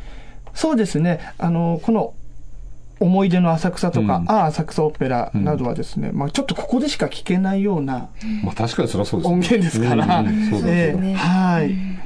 [0.55, 1.21] そうですね。
[1.39, 2.15] あのこの
[3.01, 4.31] 思い出の浅草とか、うん。
[4.31, 8.11] ああ浅草オペラなどはですね、まあ、ちょっとここでしか聞けないような
[8.45, 10.27] まあ確かにそれはそうですね音源ですから、うん。
[10.27, 10.51] うん。
[10.51, 11.15] そうだええね。
[11.15, 12.03] はい、ま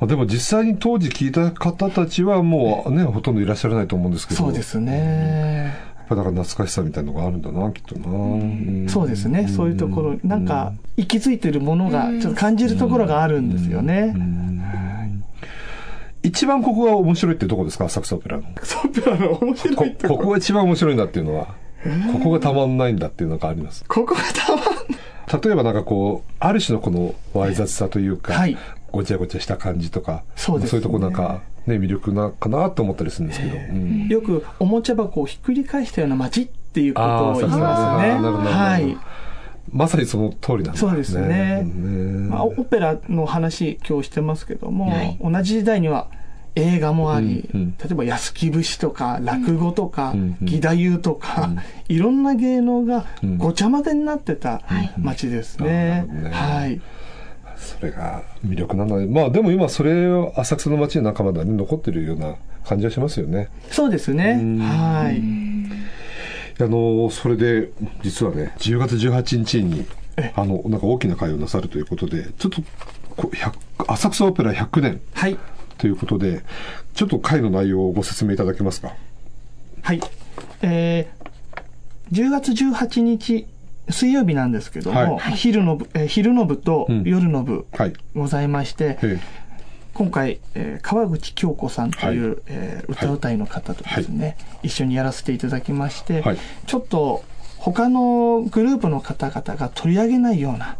[0.00, 4.40] あでも実際に当時聞いた方たちはもうね、ほとんどいらっしゃらないと思うんですけど。
[4.40, 5.93] そうですね。
[6.04, 8.08] やっぱだから懐かしさみたいなのがあるんだな、きっとな。
[8.08, 9.48] んそうですね。
[9.48, 14.14] そういうところ、なんか、息づいてるものが、ちょっと感じるところがあるんですよね。
[16.22, 17.86] 一番ここが面白いってどこですか？
[17.86, 18.44] 浅草オペラの。
[18.62, 20.16] ソオペラの面白こいところ。
[20.18, 21.54] ここが一番面白いんだっていうのは、
[22.12, 23.84] ここがたまんないんだっていうのがあります。
[23.88, 28.56] ここがたまん例えばなんかこう、ある種のこのわい雑さというか、はい
[28.90, 33.56] ごちゃごちゃした感じとか、そうですねいうとこなんか、ね、魅力なかなと思ったりするんですけど。
[33.56, 34.08] うん。
[34.08, 38.12] よくおもちゃ箱をひっくり返したような街っていうことを言いますね。
[38.20, 38.96] はい。
[39.72, 40.74] まさにその通りなんだ。
[40.76, 41.62] そうですね。
[41.62, 41.64] ね。
[42.28, 45.18] まあ、オペラの話今日してますけども、はい。
[45.20, 46.08] 同じ時代には
[46.54, 47.70] 映画もあり、うんうん。
[47.78, 50.36] 例えば安木節とか落語とか、うんうん。
[50.42, 51.50] 義太夫とか、
[51.88, 53.38] いろんな芸能がうん。
[53.38, 54.62] ごちゃ混ぜになってた
[54.98, 56.06] 街ですね。
[56.30, 56.80] はい。
[57.64, 63.48] それが魅力なので、まあでも今それを浅草の街の中まではね残ってるような感じはしますよね。
[63.70, 64.38] そうですね。
[64.40, 65.20] うんはい。
[66.62, 67.70] あの、それで、
[68.02, 69.84] 実はね、10月18日に
[70.16, 72.62] え、あの、なんか大きな会をなさるということで、ちょっと、
[73.16, 73.52] こう100
[73.92, 75.36] 浅草オペラ100年はい。
[75.78, 76.42] ということで、
[76.94, 78.94] ちょっと会の内容をご説明いただけますか？
[79.82, 80.00] はい。
[80.62, 81.24] えー
[82.12, 83.46] 10月18日、
[83.90, 85.34] 水曜日なんですけども、はい。
[85.36, 87.02] 昼の部、えー昼の部とうん。
[87.04, 87.92] 夜の部はい。
[88.14, 89.20] ございまして、え
[89.92, 96.38] 今回、えー川口京子さんという、えー歌うたいの方とですね、一緒にやらせていただきまして、はい。
[96.66, 97.24] ちょっと
[97.58, 100.76] 他のグループの方々が取り上げないような。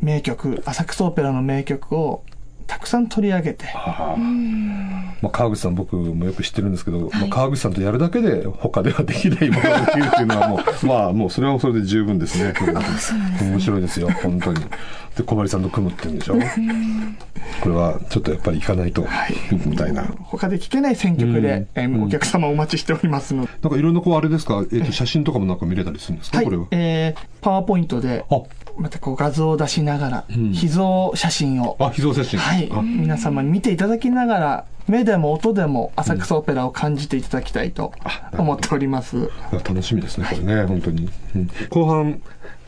[0.00, 2.22] 名曲、浅草オペラの名曲を
[2.66, 3.66] たくさん取り上げて、
[5.22, 12.52] まあ、川口さん僕もよく知ってるんですけど、まあ、川口さんとやるだけで他ではできないものができるっていうのはもう、まあもうそれはそれで十分ですね。
[13.40, 14.60] 面白いですよ、本当に。
[15.16, 16.34] で、小針さんと組むって言うんでしょ？
[17.62, 19.06] これはちょっとやっぱり行かないと、
[19.64, 20.02] みたいな。
[20.02, 21.68] なん他で聴けない選曲で、うん。
[21.74, 23.46] えーお客様お待ちしておりますの。
[23.46, 26.44] で、かいろんなこうあれですか、えっ、と写真とかもなんか見れたりするんですか、はい。
[26.44, 28.42] これは。、えーパワーポイントで、あ、
[28.76, 30.52] またこう画像を出しながら、ん。
[30.52, 32.38] 秘蔵写真を、あ、秘蔵写真。
[32.38, 32.68] はい。
[32.70, 37.92] あ、皆様に見ていただきながら、目でも音でも浅草オペラを感じていただきたいと
[38.36, 39.30] 思っております。
[39.52, 41.08] 楽しみですね、これね、本当に。
[41.34, 41.50] うん。
[41.70, 42.20] 後半、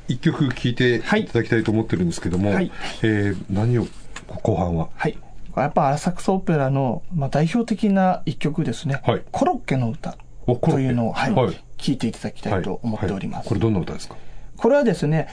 [0.09, 1.01] 一曲聴いてい。
[1.01, 2.73] ただきたいと思ってるんですけども、はい。
[3.03, 3.87] えー何を、
[4.43, 4.89] 後半は？
[4.97, 5.13] はい。
[5.53, 9.01] これやっぱ浅草オペラの、まあ、代表的な一曲ですね。
[9.05, 9.23] はい。
[9.31, 11.65] コロッケの歌というのを、はい、はい。
[11.77, 13.41] 聞いていただきたいと思っております。
[13.41, 13.49] はい。
[13.49, 14.17] これどんな歌ですか？
[14.57, 15.29] これはですね、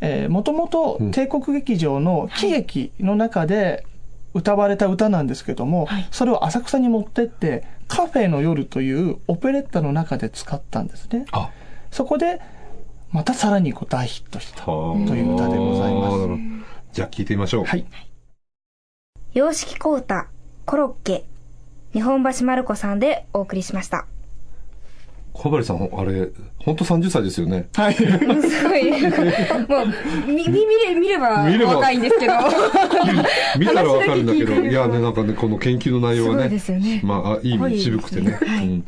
[0.00, 3.84] えー、もともと帝国劇場の喜劇の中で
[4.34, 11.24] 歌われた歌なんですけども、それを浅草に持ってって、カフェの夜というオペレッタの中で使ったんですね。
[11.32, 11.50] あ、
[11.90, 12.40] そこで、
[13.10, 16.68] またさらにこう大ヒットしたという歌でございます。
[16.92, 17.64] じゃあ聴いてみましょう。
[17.64, 17.86] はい。
[19.34, 20.28] 洋式小歌、
[20.66, 21.24] コロッケ、
[21.92, 24.06] 日本橋マルコさんでお送りしました。
[25.38, 27.68] 小針さん、あれ、本当30歳ですよね。
[27.72, 27.94] はい。
[27.94, 28.90] すごい。
[28.90, 29.84] も
[30.26, 32.32] う、見れ、見れば見れば若いんですけど。
[33.56, 36.50] 見たらわかるんだけど、いやね、なんかね、この研究の内容はね、
[37.04, 38.36] まあ、あいい意味で渋くてね。
[38.42, 38.84] うん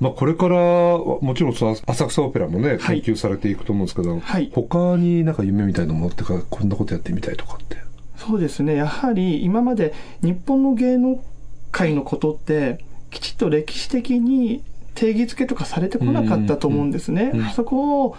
[0.00, 7.76] まあ、これから、もちろんさ、浅草オペラもね、はい研究されていくと思うんですけど、はい他になんか夢みたいなものってか、こんなことやってみたいとかって。
[8.16, 8.74] そうですね。
[8.74, 11.22] やはり今まで日本の芸能
[11.70, 12.78] 界のことって、
[13.10, 14.62] きちっと歴史的に
[14.94, 17.30] 定義付けとかされてこなかったと思うんですね。
[17.32, 18.16] うんうんそこを、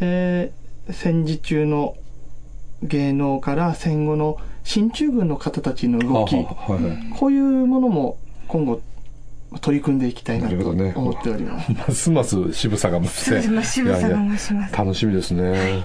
[0.00, 1.96] えー戦時中の
[2.82, 6.44] 芸能から戦後の進駐軍の方たちの動き、
[7.16, 8.80] こういうものも今後
[9.60, 11.72] 取り組んでいきたいなと思っております。
[11.88, 13.24] ますます渋さが増して。
[13.24, 15.82] そうですまあ渋さが増しますいやいや楽しみですね。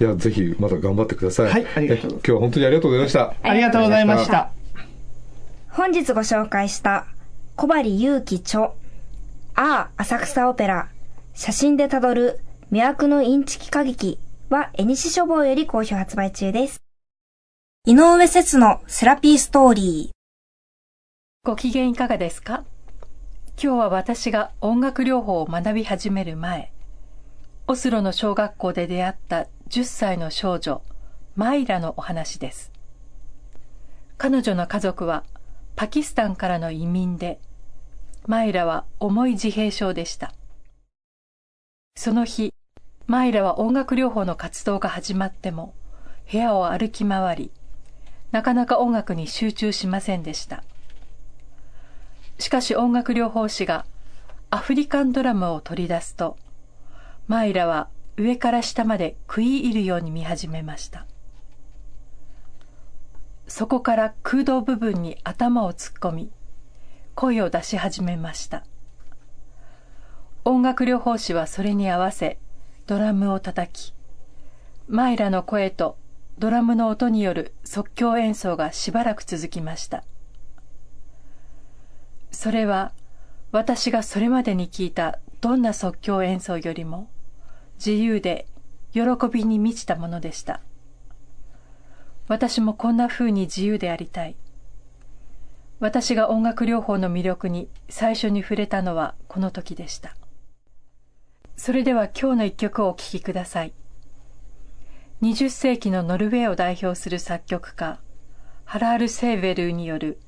[0.00, 1.50] いや、ぜひ、また頑張ってください。
[1.50, 3.34] はいありがとうございますえ今日は本当にありがとうございました。
[3.42, 4.50] ありがとうございました。
[5.70, 7.06] 本日ご紹介した
[7.54, 8.70] 小針祐希著
[9.58, 10.90] ああ浅草オペラ
[11.32, 12.40] 写真でたどる
[12.70, 14.18] 魅惑のインチキ歌劇
[14.50, 16.82] は絵西書房より好評発売中です。
[17.86, 20.16] 井上節のセラピーストーリー。
[21.42, 22.64] ご機嫌いかがですか？
[23.58, 26.70] 今日は私が音楽療法を学び始める前、
[27.66, 30.82] オスロの小学校で出会った10歳の少女、
[31.34, 32.72] マイラのお話です。
[34.18, 35.24] 彼女の家族は
[35.76, 37.40] パキスタンからの移民で、
[38.28, 40.34] マイラは重い自閉症でした。
[41.94, 42.52] その日、
[43.06, 45.74] マイラは音楽療法の活動が始まっても、
[46.30, 47.50] 部屋を歩き回り、
[48.32, 50.64] なかなか音楽に集中しませんでした。
[52.40, 53.86] しかし音楽療法士が
[54.50, 56.36] アフリカンドラムを取り出すと、
[57.28, 61.06] マイラは上から下まで食い入るように見始めました。
[63.46, 66.30] そこから空洞部分に頭を突っ込み、
[67.16, 68.62] 声を出し始めました。
[70.44, 72.38] 音楽療法士はそれに合わせ
[72.86, 73.94] ドラムを叩き、
[74.86, 75.96] マイラの声と
[76.38, 80.04] ドラムの音による即興演奏がしばらく続きました。
[82.30, 82.92] それは
[83.50, 87.08] 私がそれまでに聞いたどんな即興演奏よりも
[87.76, 88.46] 自由で
[88.92, 89.02] 喜
[89.32, 90.60] びに満ちたものでした。
[92.28, 94.36] 私もこんな風に自由でありたい。
[95.78, 100.16] 私が音楽療法の魅力に最初に触れたのはこの時でした。
[101.56, 103.72] それでは今日の一曲をお聴きください。
[105.22, 108.00] 20世紀のノルウェーを代表する作曲家、
[108.64, 110.18] ハラール・セーベルによる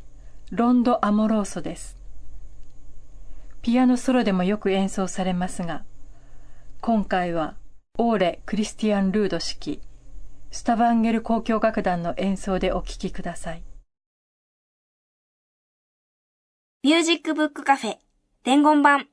[0.50, 1.98] ロンド・アモローソです。
[3.62, 5.84] ピアノソロでもよく演奏されますが、
[6.80, 7.56] 今回は
[7.98, 9.80] オーレ・クリスティアン・ルード指揮、
[10.50, 13.67] スタバンゲル交響楽団の演奏でお聴きください。
[16.84, 17.96] ミュージックブックカフェ
[18.44, 19.06] 伝言版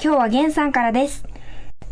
[0.00, 1.24] 今日はゲンさんからです。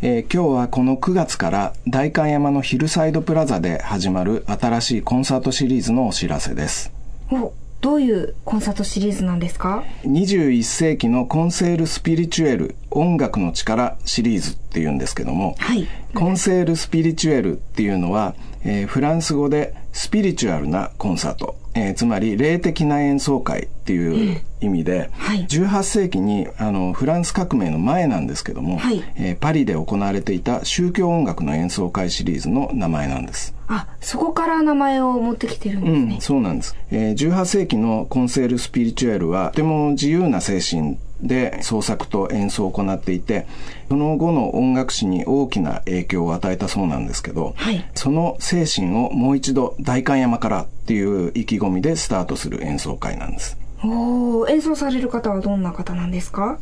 [0.03, 6.93] えー今日はこの9月から代官山のヒルサイドプラザで始まる新しいコンサートシリーズのお知らせです。
[7.31, 33.55] おどういうコンサートシリーズなんですか？21世紀のコンセールスピリチュエル音楽の力シリーズっていうんですけども、はいコンセールスピリチュエルっていうのは、えーフランス語でスピリチュアルなコンサート、えーつまり霊的な演奏会っていう意味で、はい18世紀にあのフランス革命の前なんですけども、はいえーパリで行われていた宗教音楽の演奏会シリーズの名前なんです。
[33.69, 36.77] あそこから名前を持ってきてるんですねうん、、そうなんです。
[36.91, 43.47] えー18世紀のコンセールスピリチュエルは、とても自由な精神で創作と演奏を行っていて、
[43.89, 53.62] その後の音楽史に大きな影響を与えたそうなんですけど、はいその精神をもう一度代官山からっていう意気込みでスタートする演奏会なんです。
[53.85, 56.59] おー演奏される方はどんな方なんですか、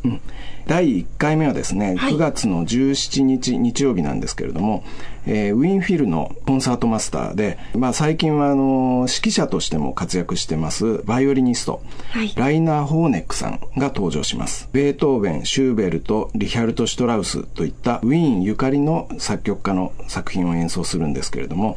[0.67, 2.15] 第1回目はですね、はい。
[2.15, 4.85] 9月の17日日曜日なんですけれども、
[5.27, 12.33] えーウィンフィルのコンサートマスターで、まあ、最近はあの指揮者としても活躍してますバイオリニスト、はい。
[12.37, 14.69] ライナー・ホーネックさんが登場します。
[14.73, 21.77] ベートーベンシューベルトリヒャルト・シュトラウスといったウィーンゆかりの作曲家の作品を演奏するんですけれども、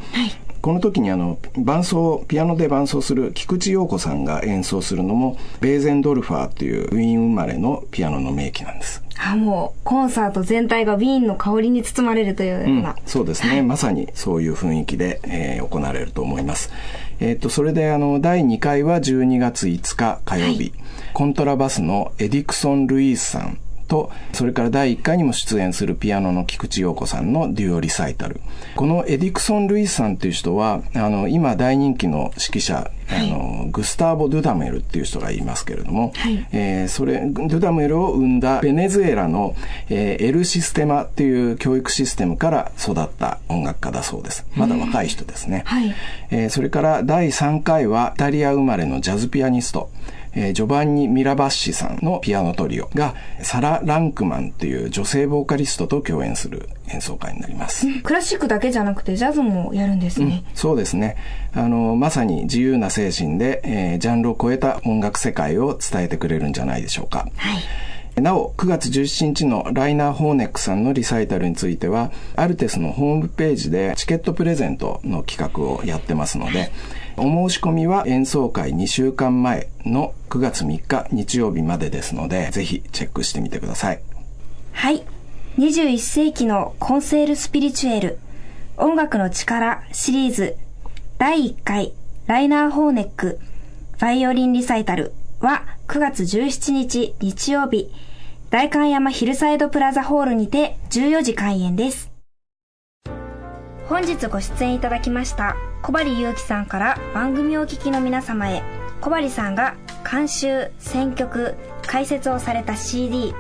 [0.63, 9.03] この時にあの伴奏ピアノで伴奏する菊池陽子さんが演奏するのもベーゼンドルファーというウィーン生まれのピアノの名機なんです。
[9.19, 16.71] あもうコンサート全体がウィーンの香りに包まれるというような、そうですね、まさにそういう雰囲気で、えー行われると思います。
[17.19, 20.73] えっ、と、それであの、第2回は12月5日火曜日、
[21.13, 23.57] コントラバスのエディクソン・ルイースさん
[23.93, 28.41] と、それから第1回にも出演するピアノの菊池陽子さんのデュオリサイタル。
[28.75, 39.55] このエディクソン・ルイースさんっていう人は、あの、今大人気の指揮者、あの、グスターボ・ドゥダメルっていう人がいますけれども、はいえーそれ、ドゥダメルを生んだベネズエラの、
[39.89, 44.45] えーエルシステマっていう教育システムから育った音楽家だそうです。
[44.55, 45.63] まだ若い人ですね。
[45.65, 45.93] はい
[46.31, 49.89] えーそれから第3回はイタリア生まれのジャズピアニスト、
[50.35, 57.87] えージョバンニ・ミラバッシさんのピアノトリオがサラ・ランクマンっていう女性ボーカリストと共演する演奏会になります。
[58.01, 61.17] クラシックだけじゃなくてジャズもやるんですね、そうですね。
[61.53, 67.27] あの、まさに自由な精神で、えージャンルを超えた音楽世界を伝えてくれるんじゃないでしょうか。
[67.35, 67.61] はい
[68.21, 76.71] なお、9月17日のライナー・ホーネックさんのリサイタルについては、アルテスのホームページでチケットプレゼントの企画をやってますので、
[77.17, 84.01] お申し込みは演奏会2週間前の9月3日日曜日までですので、ぜひチェックしてみてください。
[84.71, 85.05] はい。
[85.57, 88.19] 21世紀のコンセールスピリチュエル
[88.75, 90.55] 音楽の力シリーズ
[91.19, 91.93] 第1回
[92.25, 93.39] ライナー・ホーネック
[93.99, 97.91] バイオリンリサイタルは9月17日日曜日
[98.49, 102.12] 大観山ヒルサイドプラザホールにて14時開演です。
[103.93, 108.63] 本日ご出演いただきました小針祐樹さんから番組をお聞きの皆様へ
[109.01, 109.75] 小針さんが
[110.11, 111.53] 監修選曲
[111.85, 113.35] 解説をされた CD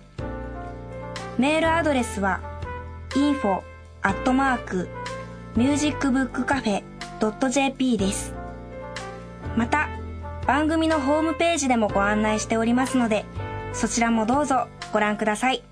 [1.38, 2.41] メールアドレスは
[3.11, 3.61] info
[4.01, 4.89] アットマーク
[5.55, 6.84] ミュージックブックカフェ
[7.49, 8.34] .jp です。
[9.55, 9.88] また
[10.46, 13.26] 番組のホームページでもご案内しておりますので
[13.72, 15.64] そちらもどうぞご覧ください。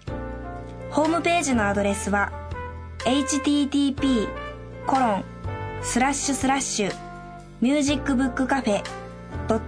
[0.89, 2.31] ホームページのアドレスは
[3.05, 4.27] http
[4.85, 5.23] コロン
[5.81, 6.95] スラッシュスラッシュ
[7.61, 8.83] ミュージックブックカフェ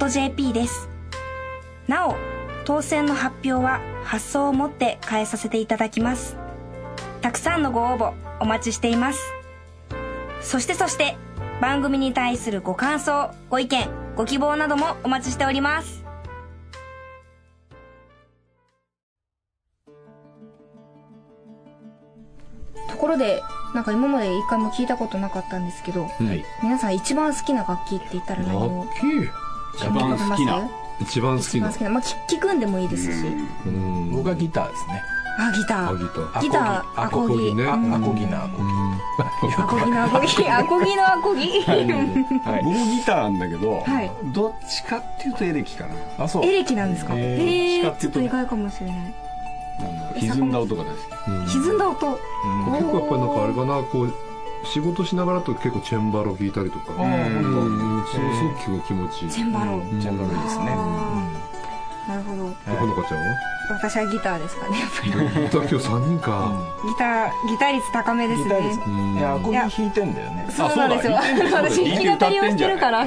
[0.10, 0.90] .jp です。
[1.88, 2.16] なお
[2.66, 6.38] 当選の発表は発送をもって返させていただきます。
[7.22, 9.20] たくさんのご応募お待ちしています。
[10.42, 11.16] そしてそして
[11.62, 16.04] 番組に対するご感想ご意見ご希望などもお待ちしております。
[22.90, 23.42] ところで
[23.74, 26.46] なんか今まで一回も聞いたことなかったんですけど、はい。
[26.62, 28.86] 皆さん一番好きな楽器って言ったら何を？
[29.76, 30.70] 一番好きな
[31.02, 33.28] 一番好きな一番好きなまあ聞聞くんでもいいですし、
[33.66, 34.12] うん。
[34.12, 35.04] 僕はギターですね
[35.40, 35.90] あギター。
[35.90, 36.42] あギター。
[36.42, 37.54] ギターアコギアコギ。
[37.56, 37.68] ね。
[37.68, 38.68] アコギなアコギ。
[39.58, 40.50] アコギのアコギ。
[40.50, 41.62] アコギのアコギ。
[41.62, 42.64] はい。
[42.64, 44.12] 僕ギターなんだけど、はい。
[44.34, 45.96] どっちかっていうとエレキかな。
[46.26, 46.46] あそう。
[46.46, 47.14] エレキなんですか？
[47.16, 48.98] えどっちょっと意外かもしれない。
[50.20, 50.94] 歪んだ音が大好
[51.48, 51.96] 歪んだ音？
[51.96, 52.22] 結
[52.92, 54.14] 構やっぱりなんかあれかなこう
[54.66, 58.20] 仕事しながらと結構チェンバロ聞いたりとか、うん、そう
[58.62, 59.32] すごく気持ちいい。
[59.32, 60.78] チェンバロ、チェンバロいいですね
[62.08, 62.44] なるほど。
[62.78, 63.36] ほのかちゃんは？
[63.70, 65.12] 私はギターですかねやっぱり。
[65.12, 66.52] ギター今日3人か、
[66.84, 68.60] ギターギター率高めですね。
[69.18, 70.48] いやアコギ弾いてんだよね。
[70.50, 71.14] そうなんですよ。
[71.54, 73.06] 私弾き語りをしてるから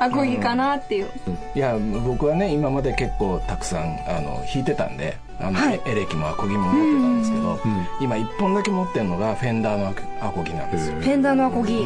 [0.00, 1.10] アコギかなっていう。
[1.54, 5.80] いや僕はね今まで結構たくさんあの弾いてたんであの、はい。
[5.86, 7.88] エレキもアコギも持ってたんですけど、ん。
[8.00, 11.74] 今一本だけ持ってるのがフェンダーのアコギなんですよ、フェンダーのアコギ。
[11.74, 11.84] へえ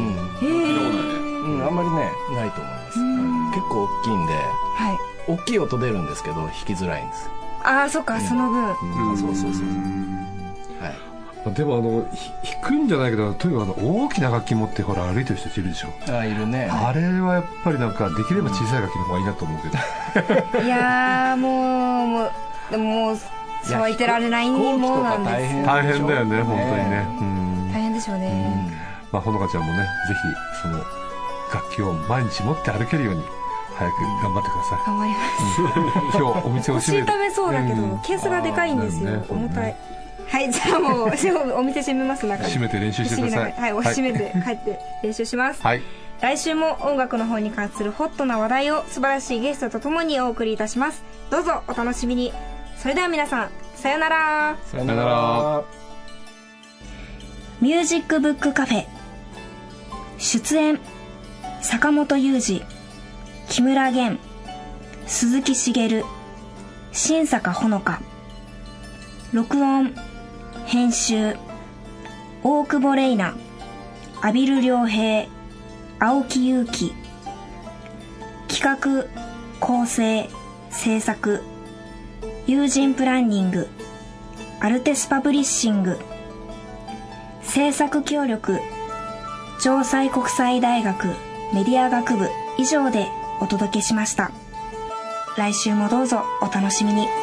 [1.63, 2.99] あんまりねないと思います、
[3.53, 4.33] 結構大きいんで。
[4.33, 4.39] は
[4.91, 7.29] い大きい音出るんですけど弾きづらいんです。
[7.63, 8.71] ああそっかその分。
[8.71, 8.75] あ
[9.17, 9.63] そうそうそうそう。
[10.81, 11.53] はい。
[11.53, 15.89] でもあのひ弾くんじゃないけどとにかくあの大きな楽器持ってほら歩いてる人いるでしょ。
[16.11, 16.69] あいるね。
[16.71, 20.63] あれはやっぱりなんかできれば小さい楽器の方がいいなと思うけど。
[20.65, 22.31] いやーもうもう
[22.71, 23.17] でももう
[23.63, 28.71] そうは言ってられないものなんです大変大変だよね本当にねうん大変でしょうね
[29.11, 30.79] まあほのかちゃんもねぜひその
[31.53, 33.23] 楽器を毎日持って歩けるように
[33.77, 33.93] 早く
[34.23, 35.17] 頑張ってくださ頑張りま
[36.11, 36.17] す。
[36.17, 39.75] い今日お店を閉め腰痛めそうだけど、ケースがでかいんですよ、重たい。
[40.27, 41.09] はいじゃあもうお
[41.63, 43.51] 店閉めます中で閉めて練習してください。
[43.51, 45.81] はいお閉めて帰って練習します、はい。
[46.21, 51.03] 来週も音楽の方に関するホットな話題を素晴らしいゲストとともにお送りいたします。
[51.29, 52.31] どうぞお楽しみに。
[52.77, 54.55] それでは皆さんさよなら。
[54.65, 55.63] さよなら。
[57.59, 58.85] ミュージックブックカフェ。
[60.17, 60.79] 出演
[61.61, 62.63] 坂本雄二
[63.51, 64.17] 木村玄
[65.07, 66.05] 鈴木茂
[66.93, 68.01] 新坂ほのか。
[69.33, 69.93] 録音
[70.67, 71.35] 編集
[72.43, 73.35] 大久保玲奈
[74.21, 75.27] 阿比留良平
[75.99, 76.93] 青木祐希
[78.47, 79.05] 企画
[79.59, 80.29] 構成
[80.69, 81.43] 制作
[82.47, 83.67] 友人プランニング
[84.61, 85.99] アルテスパブリッシング。
[87.41, 88.61] 制作協力
[89.59, 91.07] 城西国際大学
[91.53, 92.29] メディア学部。
[92.57, 93.07] 以上で
[93.41, 94.31] お届けしました。
[95.37, 97.20] 来週もどうぞお楽しみに。